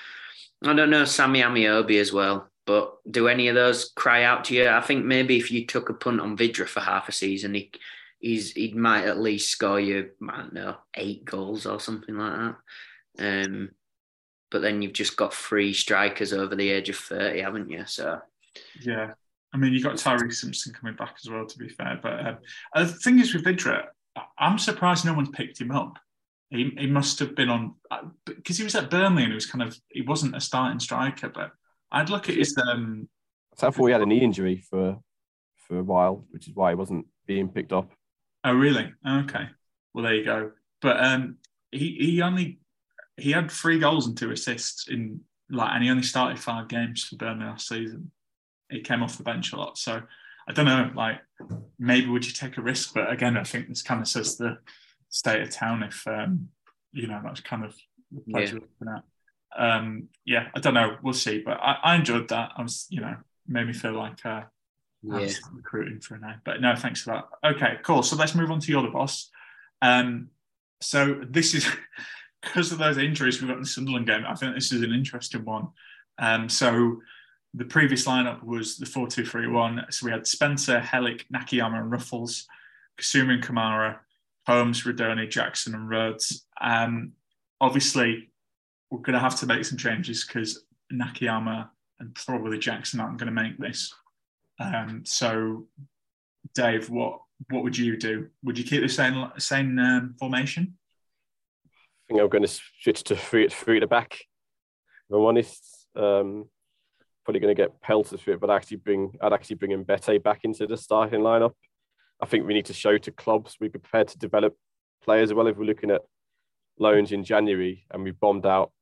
[0.64, 2.50] I don't know, Sammy Ameobi as well.
[2.66, 4.68] But do any of those cry out to you?
[4.68, 7.72] I think maybe if you took a punt on Vydra for half a season, he
[8.20, 12.54] he's he might at least score you, I don't know, eight goals or something like
[13.18, 13.46] that.
[13.46, 13.70] Um,
[14.50, 17.84] but then you've just got three strikers over the age of thirty, haven't you?
[17.86, 18.20] So
[18.80, 19.14] Yeah.
[19.52, 21.98] I mean, you've got Tyreece Simpson coming back as well, to be fair.
[22.00, 22.38] But um,
[22.74, 23.86] uh, the thing is with Vydra,
[24.38, 25.98] I'm surprised no one's picked him up.
[26.50, 27.74] He, he must have been on
[28.26, 31.28] because he was at Burnley and he was kind of he wasn't a starting striker,
[31.28, 31.52] but
[31.92, 33.08] I'd look at his um
[33.56, 34.98] So I thought he had a knee injury for
[35.68, 37.92] for a while, which is why he wasn't being picked up.
[38.42, 38.92] Oh, really?
[39.08, 39.48] Okay.
[39.94, 40.50] Well, there you go.
[40.82, 41.36] But um,
[41.70, 42.58] he he only
[43.16, 45.20] he had three goals and two assists in
[45.50, 48.10] like, and he only started five games for Burnley last season.
[48.70, 50.02] He came off the bench a lot, so
[50.48, 50.90] I don't know.
[50.94, 51.20] Like,
[51.78, 52.94] maybe would you take a risk?
[52.94, 54.58] But again, I think this kind of says the
[55.10, 55.82] state of town.
[55.82, 56.48] If um,
[56.92, 57.76] you know, that's kind of
[58.10, 58.54] the place Yeah.
[58.58, 59.02] you're looking at.
[59.56, 60.96] Um, yeah, I don't know.
[61.02, 61.42] We'll see.
[61.44, 62.52] But I, I enjoyed that.
[62.56, 64.44] I was, you know, made me feel like uh, I
[65.02, 65.20] Yeah.
[65.20, 66.36] was recruiting for an now.
[66.44, 67.10] But no, thanks for
[67.42, 67.52] that.
[67.54, 68.02] Okay, cool.
[68.02, 69.30] So let's move on to your other boss.
[69.82, 70.28] Um,
[70.80, 71.66] so this is
[72.42, 74.24] because of those injuries we've got in the Sunderland game.
[74.26, 75.68] I think this is an interesting one.
[76.18, 77.00] Um, so
[77.54, 79.86] the previous lineup was the 4 2 3 1.
[79.90, 82.44] So we had Spencer, Helik, Nakayama, and Ruffels,
[83.00, 83.98] Kasumu and Kamara,
[84.46, 86.46] Holmes, Rudoni, Jackson, and Rhodes.
[86.60, 87.12] Um,
[87.60, 88.30] obviously,
[88.90, 91.68] we're going to have to make some changes because Nakayama
[92.00, 93.92] and probably Jackson aren't going to make this.
[94.58, 95.66] Um, so,
[96.54, 98.28] Dave, what what would you do?
[98.42, 100.76] Would you keep the same same um, formation?
[101.64, 101.68] I
[102.08, 104.14] think I'm going to switch to three at three at the back.
[104.14, 106.48] If I'm honest, um,
[107.24, 110.22] probably going to get pelted for it, but actually bring I'd actually bring in Mbete
[110.22, 111.52] back into the starting lineup.
[112.22, 114.56] I think we need to show to clubs we're prepared to develop
[115.02, 115.46] players as well.
[115.46, 116.02] If we're looking at
[116.78, 118.72] loans in January and we bombed out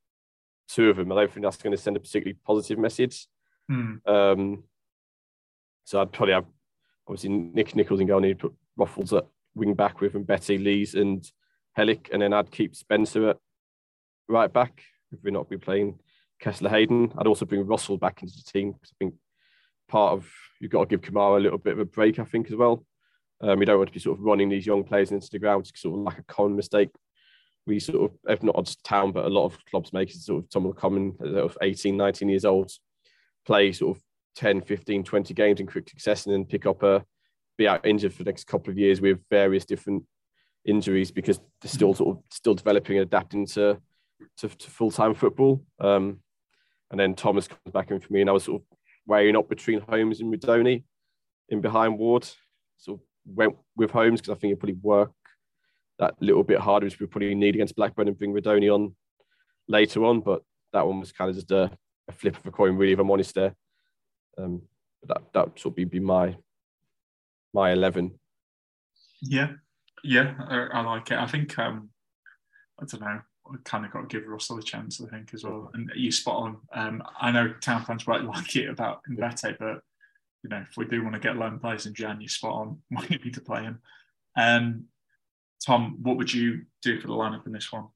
[0.68, 3.26] two of them, I don't think that's going to send a particularly positive message.
[3.68, 3.96] Hmm.
[4.06, 4.64] Um,
[5.84, 6.46] so I'd probably have
[7.06, 10.94] obviously Nick Nicholls and go and put Ruffels at wing back with and Mbete Lees
[10.94, 11.30] and
[11.76, 13.38] Helik, and then I'd keep Spencer at
[14.28, 14.82] right back
[15.12, 15.98] if we're not be playing
[16.42, 17.14] Kesler-Hayden.
[17.16, 19.14] I'd also bring Russell back into the team because I think
[19.88, 20.30] part of
[20.60, 22.84] you've got to give Kamara a little bit of a break, I think, as well.
[23.40, 25.66] Um, we don't want to be sort of running these young players into the ground,
[25.68, 26.90] it's sort of like a common mistake.
[27.66, 30.44] We sort of, if not just town, but a lot of clubs make it sort
[30.44, 32.70] of some of the common sort of 18, 19 years old,
[33.46, 34.02] play sort of
[34.36, 37.04] 10, 15, 20 games in quick succession and then pick up a,
[37.58, 40.04] be out injured for the next couple of years with various different
[40.64, 43.78] injuries because they're still sort of still developing and adapting to
[44.36, 45.64] to, to full time football.
[45.80, 46.20] Um,
[46.90, 49.48] and then Thomas comes back in for me, and I was sort of weighing up
[49.48, 50.84] between Holmes and Rudoni
[51.48, 52.28] in behind Ward.
[52.78, 55.12] Sort of went with Holmes because I think it probably work
[55.98, 58.94] that little bit harder, which we probably need against Blackburn and bring Rudoni on
[59.66, 60.20] later on.
[60.20, 61.70] But that one was kind of just a,
[62.08, 63.54] a flip of a coin, really, if I'm honest there.
[64.36, 64.62] Um,
[65.04, 66.36] that that of be, be my
[67.52, 68.18] my eleven.
[69.20, 69.52] Yeah,
[70.04, 71.18] yeah, I, I like it.
[71.18, 71.90] I think um,
[72.80, 73.20] I don't know.
[73.50, 75.70] I kind of got to give Russell a chance, I think, as well.
[75.74, 76.56] And you spot on.
[76.72, 79.80] Um, I know town fans might like it about Mbete, but
[80.42, 82.78] you know, if we do want to get loan players in Jan, you spot on.
[82.90, 83.80] Might need to play him.
[84.36, 84.84] Um,
[85.64, 87.86] Tom, what would you do for the lineup in this one?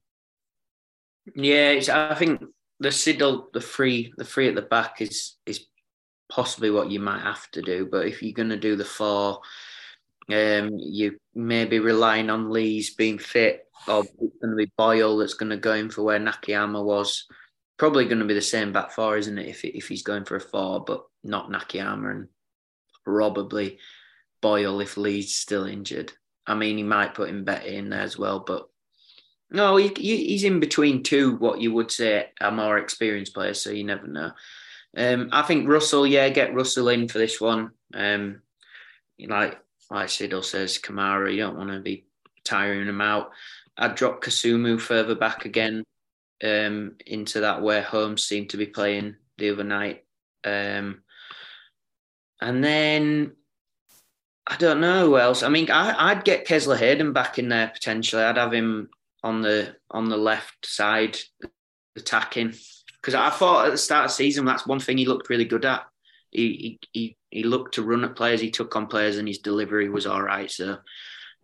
[1.36, 2.42] Yeah, I think
[2.80, 5.66] the Siddle, the free, the free at the back is is
[6.28, 7.86] possibly what you might have to do.
[7.90, 9.40] But if you're going to do the four,
[10.30, 15.18] um, you may be relying on Lees being fit, or it's going to be Boyle
[15.18, 17.26] that's going to go in for where Nakayama was.
[17.82, 19.48] Probably going to be the same back four, isn't it?
[19.48, 22.28] If if he's going for a four, but not Nakayama, and
[23.04, 23.80] probably
[24.40, 26.12] Boyle if Lee's still injured.
[26.46, 28.68] I mean, he might put him better in there as well, but
[29.50, 33.70] no, he, he's in between two, what you would say are more experienced players, so
[33.70, 34.30] you never know.
[34.96, 37.72] Um, I think Russell, yeah, get Russell in for this one.
[37.94, 38.42] Um,
[39.18, 39.58] like
[39.90, 42.06] like Siddle says, Kamara, you don't want to be
[42.44, 43.32] tiring him out.
[43.76, 45.82] I'd drop Kasumu further back again
[46.42, 50.04] um, into that where Holmes seemed to be playing the other night.
[50.44, 51.02] Um,
[52.40, 53.32] and then
[54.46, 55.42] I don't know who else.
[55.42, 58.22] I mean, I, would get Kesler-Hayden back in there potentially.
[58.22, 58.90] I'd have him
[59.22, 61.16] on the on the left side
[61.96, 62.54] attacking
[63.00, 65.44] because I thought at the start of the season that's one thing he looked really
[65.44, 65.86] good at.
[66.30, 69.88] He he he looked to run at players, he took on players, and his delivery
[69.88, 70.50] was all right.
[70.50, 70.78] So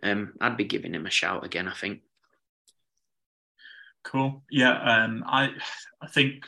[0.02, 1.68] um, I'd be giving him a shout again.
[1.68, 2.00] I think.
[4.08, 4.42] Cool.
[4.50, 4.80] Yeah.
[4.80, 5.50] Um, I
[6.00, 6.46] I think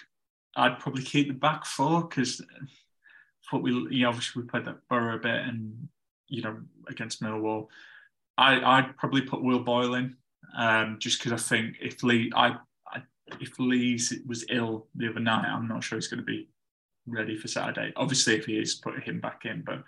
[0.56, 2.40] I'd probably keep the back four because
[3.50, 5.88] what we you know, obviously we played that Borough a bit and
[6.28, 6.56] you know
[6.88, 7.66] against Millwall.
[8.38, 10.16] I I'd probably put Will Boyle in
[10.56, 12.56] um, just because I think if Lee I
[12.86, 13.02] I
[13.38, 16.48] if Lees was ill the other night, I'm not sure he's going to be
[17.06, 17.92] ready for Saturday.
[17.94, 19.64] Obviously, if he is, put him back in.
[19.66, 19.84] But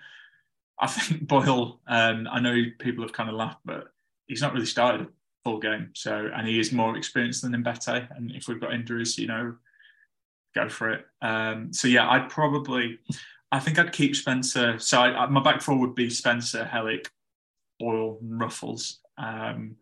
[0.79, 3.95] I think Boyle, um, I know people have kind of laughed, but
[4.27, 5.09] he's not really started
[5.45, 5.91] full game.
[5.95, 8.09] So, and he is more experienced than Mbete.
[8.17, 9.55] And if we've got injuries, you know,
[10.55, 11.07] go for it.
[11.21, 12.99] Um, so, yeah, I'd probably,
[13.51, 14.79] I think I'd keep Spencer.
[14.79, 17.09] So, I, my back four would be Spencer, Helik,
[17.79, 18.99] Boyle, Ruffels.
[19.19, 19.77] Um,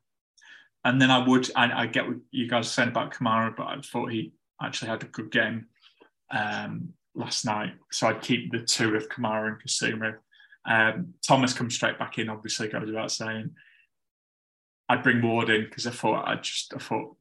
[0.84, 3.66] and then I would, I, I, get what you guys are saying about Kamara, but
[3.66, 4.32] I thought he
[4.62, 5.66] actually had a good game
[6.30, 7.74] um, last night.
[7.90, 10.16] So I'd keep the two of Kamara and Kasumu.
[10.64, 13.50] Um, Thomas comes straight back in, obviously, goes without saying.
[14.90, 17.14] I'd bring Ward in because I thought I just I thought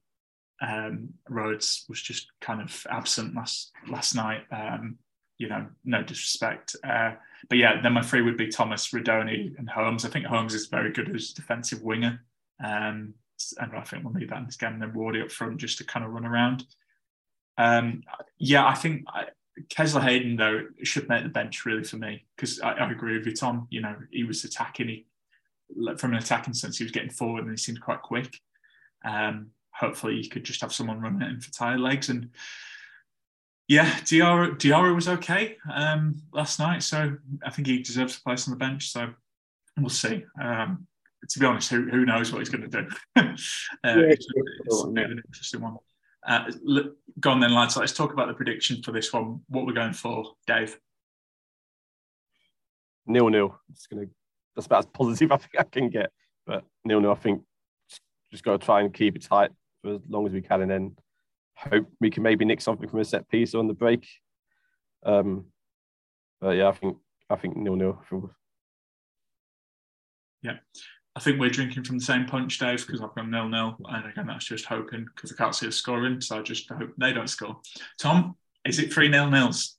[0.60, 4.42] um, Rhodes was just kind of absent last last night.
[4.50, 4.98] Um,
[5.38, 6.74] you know, no disrespect.
[6.84, 7.12] Uh,
[7.48, 10.04] but yeah, then my three would be Thomas, Rudoni, and Holmes.
[10.04, 12.24] I think Holmes is very good as a defensive winger.
[12.62, 13.14] Um,
[13.58, 14.74] and I think we'll need that in this game.
[14.74, 16.64] And then Wardy up front just to kind of run around.
[17.56, 18.02] Um,
[18.38, 19.26] yeah, I think I,
[19.68, 23.34] Kesler-Hayden though should make the bench really for me because I, I, agree with you,
[23.34, 23.66] Tom.
[23.70, 24.88] You know, he was attacking.
[24.88, 25.06] He
[25.96, 28.38] from an attacking sense, he was getting forward and he seemed quite quick.
[29.04, 32.30] Um, hopefully, you could just have someone running in for tired legs and.
[33.68, 37.16] Yeah, Diarra, Diarra was okay um, last night, so
[37.46, 38.90] I think he deserves a place on the bench.
[38.90, 39.10] So
[39.78, 40.24] we'll see.
[40.42, 40.88] Um,
[41.28, 42.88] to be honest, who, who knows what he's going to do?
[43.16, 43.34] uh, yeah,
[43.84, 44.26] it's,
[44.64, 45.76] it's an interesting one.
[46.26, 47.76] Uh, look, go on then, lads.
[47.76, 49.40] Let's talk about the prediction for this one.
[49.48, 50.78] What we're going for, Dave?
[53.06, 53.58] Nil nil.
[53.70, 54.06] It's gonna.
[54.54, 56.10] That's about as positive I think I can get.
[56.46, 57.12] But nil nil.
[57.12, 57.42] I think
[57.88, 59.50] just, just got to try and keep it tight
[59.82, 60.96] for as long as we can, and then
[61.54, 64.06] hope we can maybe nick something from a set piece on the break.
[65.04, 65.46] Um,
[66.40, 66.96] but yeah, I think
[67.28, 68.02] I think nil nil.
[70.42, 70.56] Yeah.
[71.16, 74.06] I think we're drinking from the same punch, Dave, because I've gone nil nil, and
[74.06, 77.12] again that's just hoping because I can't see us scoring, so I just hope they
[77.12, 77.60] don't score.
[78.00, 79.76] Tom, is it three nil nils?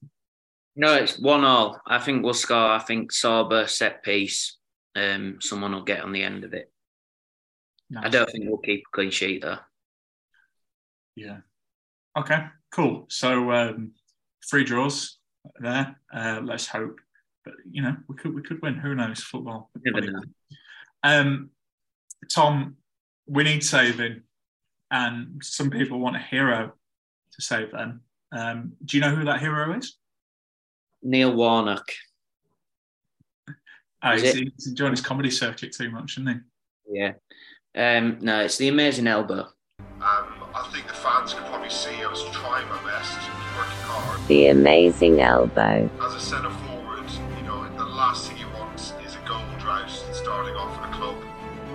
[0.76, 1.80] No, it's one all.
[1.88, 2.72] I think we'll score.
[2.72, 4.58] I think Sorba set piece.
[4.96, 6.72] Um, someone will get on the end of it.
[7.89, 8.06] Nice.
[8.06, 9.58] I don't think we'll keep a clean sheet though.
[11.16, 11.38] Yeah.
[12.18, 12.46] Okay.
[12.72, 13.06] Cool.
[13.10, 13.92] So um,
[14.50, 15.18] three draws
[15.60, 15.96] there.
[16.14, 17.00] Uh, let's hope.
[17.44, 18.76] But you know, we could we could win.
[18.76, 19.22] Who knows?
[19.22, 19.70] Football.
[19.84, 20.22] Know.
[21.04, 21.50] Um,
[22.34, 22.76] Tom,
[23.28, 24.22] we need saving,
[24.92, 26.74] and some people want a hero
[27.34, 28.02] to save them.
[28.32, 29.98] Um, do you know who that hero is?
[31.02, 31.92] Neil Warnock.
[34.04, 36.99] Oh, he's, he's, enjoying his comedy circuit too much, isn't he?
[36.99, 37.14] Yeah.
[37.76, 39.47] Um, no, it's the amazing elbow.
[39.80, 43.18] Um, I I think the fans can probably see I was trying my best,
[43.56, 44.28] working hard.
[44.28, 45.89] The amazing elbow.
[46.02, 49.89] As a centre forward, you know, the last thing you want is a goal drought
[50.12, 51.16] starting off in a club.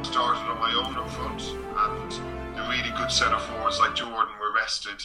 [0.05, 4.53] Started on my own up front, and the really good centre forwards like Jordan were
[4.53, 5.03] rested.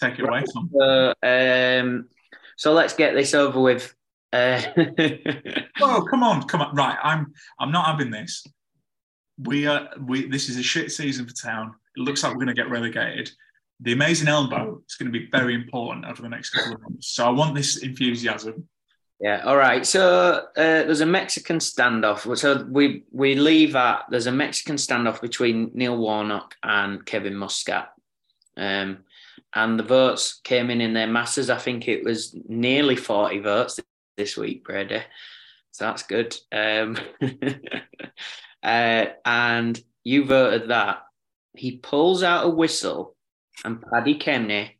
[0.00, 0.70] Take it away, Tom.
[0.72, 2.08] So, um,
[2.56, 3.95] so let's get this over with.
[4.32, 4.60] Uh,
[5.80, 6.74] Oh, come on, come on.
[6.74, 8.44] Right, I'm I'm not having this.
[9.38, 11.74] We are we this is a shit season for town.
[11.96, 13.30] It looks like we're gonna get relegated.
[13.80, 17.08] The amazing elbow is going to be very important over the next couple of months.
[17.08, 18.66] So I want this enthusiasm.
[19.20, 19.42] Yeah.
[19.44, 19.84] All right.
[19.84, 22.38] So uh, there's a Mexican standoff.
[22.38, 27.92] So we we leave at there's a Mexican standoff between Neil Warnock and Kevin Muscat,
[28.56, 29.04] um,
[29.54, 31.50] and the votes came in in their masses.
[31.50, 33.78] I think it was nearly forty votes
[34.16, 35.02] this week, Brady.
[35.72, 36.36] So that's good.
[36.52, 36.96] Um,
[38.62, 41.02] uh, and you voted that.
[41.54, 43.16] He pulls out a whistle,
[43.64, 44.78] and Paddy Kenny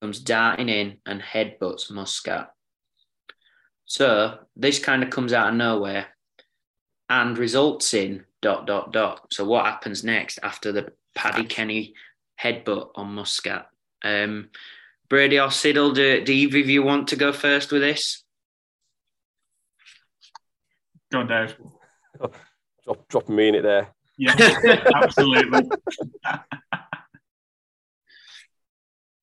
[0.00, 2.50] comes darting in and headbutts Muscat.
[3.86, 6.08] So this kind of comes out of nowhere
[7.08, 9.28] and results in dot dot dot.
[9.32, 11.94] So what happens next after the Paddy Kenny
[12.40, 13.68] headbutt on Muscat?
[14.04, 14.50] Um,
[15.08, 18.24] Brady or Siddle, do, do either of you want to go first with this?
[21.10, 21.56] Go on, Dave.
[22.84, 23.88] Drop, drop me in it there.
[24.16, 24.34] Yeah,
[24.94, 25.68] absolutely.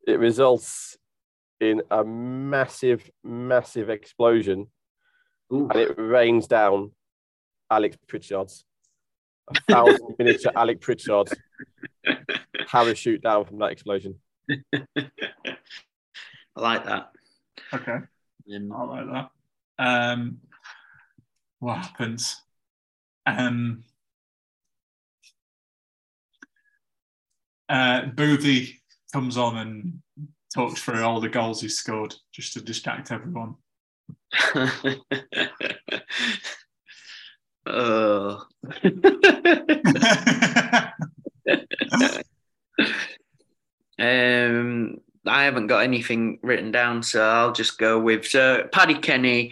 [0.07, 0.97] It results
[1.59, 4.67] in a massive, massive explosion,
[5.49, 6.91] and it rains down
[7.71, 8.65] Alex Pritchard's.
[9.49, 11.29] A thousand miniature Alex Pritchard
[12.67, 14.19] parachute down from that explosion.
[14.93, 15.01] I
[16.55, 17.11] like that.
[17.73, 17.97] Okay.
[18.45, 19.29] Yeah, I like that.
[19.79, 20.37] Um,
[21.59, 22.41] what happens?
[23.25, 23.83] Um,
[27.69, 28.75] uh, Boothie
[29.13, 30.01] comes on and
[30.53, 33.55] talks through all the goals he scored just to distract everyone.
[37.65, 38.45] oh.
[43.99, 44.97] um,
[45.27, 49.51] I haven't got anything written down, so I'll just go with so Paddy Kenny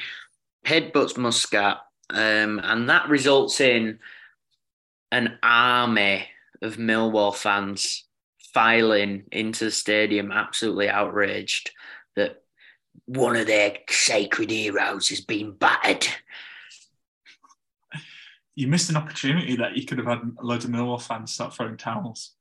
[0.66, 1.82] headbutts Muscat,
[2.14, 3.99] um, and that results in
[5.11, 6.26] an army
[6.61, 8.05] of Millwall fans
[8.53, 11.72] filing into the stadium, absolutely outraged
[12.16, 12.43] that
[13.05, 16.07] one of their sacred heroes has been battered.
[18.55, 21.78] You missed an opportunity that you could have had loads of Millwall fans start throwing
[21.78, 22.34] towels.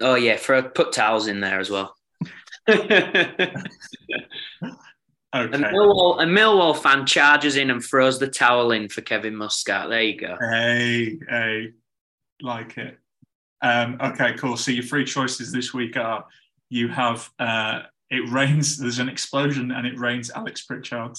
[0.00, 0.38] Oh yeah,
[0.74, 1.96] put towels in there as well.
[5.34, 5.54] Okay.
[5.54, 9.88] A Millwall, a Millwall fan charges in and throws the towel in for Kevin Muscat.
[9.88, 10.36] There you go.
[10.38, 11.72] Hey, hey,
[12.42, 12.98] like it.
[13.62, 14.58] Um, okay, cool.
[14.58, 16.26] So your three choices this week are
[16.68, 18.76] you have uh, it rains.
[18.78, 21.16] There's an explosion and it rains Alex Pritchard.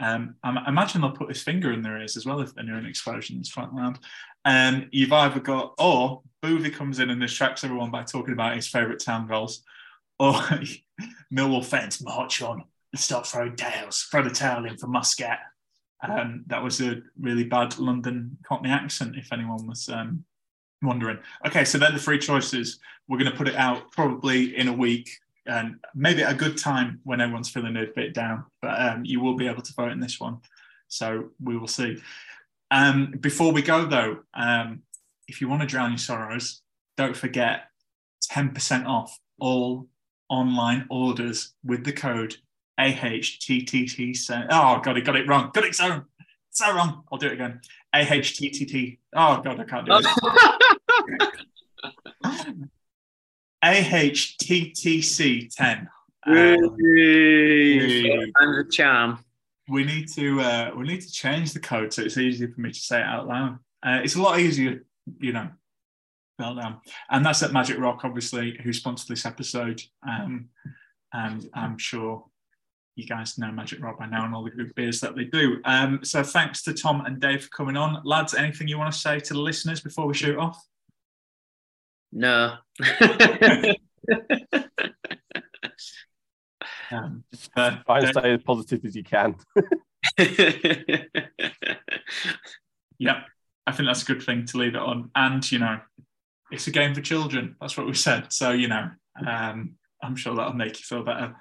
[0.00, 2.76] Um, I imagine they'll put his finger in their ears as well if they're near
[2.76, 3.38] an explosion.
[3.38, 3.98] It's front loud.
[4.44, 8.66] And you've either got or Boothie comes in and distracts everyone by talking about his
[8.66, 9.62] favourite town goals,
[10.18, 10.32] or
[11.32, 12.64] Millwall fans march on
[13.00, 15.38] start throwing towels, throw the tail in for Muscat.
[16.02, 20.24] Um, that was a really bad London Cockney accent, if anyone was um,
[20.82, 21.18] wondering.
[21.46, 22.80] Okay, so they're the three choices.
[23.08, 25.08] We're going to put it out probably in a week
[25.46, 28.44] and maybe a good time when everyone's feeling a bit down.
[28.60, 30.38] But um, you will be able to vote in this one.
[30.88, 31.98] So we will see.
[32.70, 34.82] Um, before we go, though, um,
[35.28, 36.62] if you want to drown your sorrows,
[36.96, 37.68] don't forget
[38.30, 39.88] 10% off all
[40.28, 42.36] online orders with the code
[42.78, 44.46] AHTTT.
[44.50, 45.50] Oh, God, I got it wrong.
[45.52, 46.04] Got it so,
[46.50, 47.02] so wrong.
[47.10, 47.60] I'll do it again.
[47.94, 48.98] AHTTT.
[49.14, 50.06] Oh, God, I can't do it.
[53.64, 55.88] AHTTC10.
[56.24, 59.24] Um, and the charm.
[59.68, 62.72] We need to uh, we need to change the code so it's easier for me
[62.72, 63.58] to say it out loud.
[63.82, 64.84] Uh, it's a lot easier,
[65.20, 65.48] you know,
[66.38, 66.80] spelled down.
[67.10, 69.82] And that's at Magic Rock, obviously, who sponsored this episode.
[70.06, 70.48] Um,
[71.12, 72.26] and I'm sure
[72.96, 75.60] you guys know Magic Rock by now and all the good beers that they do.
[75.64, 78.02] Um, so thanks to Tom and Dave for coming on.
[78.04, 80.62] Lads, anything you want to say to the listeners before we shoot off?
[82.12, 82.56] No.
[86.92, 87.24] Um,
[87.54, 89.34] Try and stay as positive as you can.
[92.98, 93.22] yeah,
[93.66, 95.10] I think that's a good thing to leave it on.
[95.14, 95.80] And, you know,
[96.50, 97.56] it's a game for children.
[97.60, 98.32] That's what we said.
[98.32, 98.90] So, you know,
[99.26, 101.34] um, I'm sure that'll make you feel better.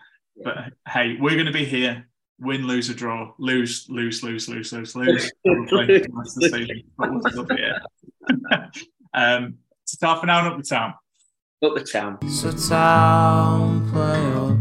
[0.43, 2.07] But hey, we're going to be here.
[2.39, 3.33] Win, lose, or draw.
[3.37, 5.31] Lose, lose, lose, lose, lose, lose.
[5.45, 7.81] Probably the rest of the season, but we'll still be here.
[9.13, 10.93] um, it's half an hour up the town.
[11.63, 12.17] Up the town.
[12.29, 14.57] So town play up,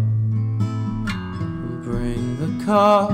[1.83, 3.09] bring the car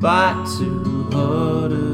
[0.00, 1.93] back to Huddersfield.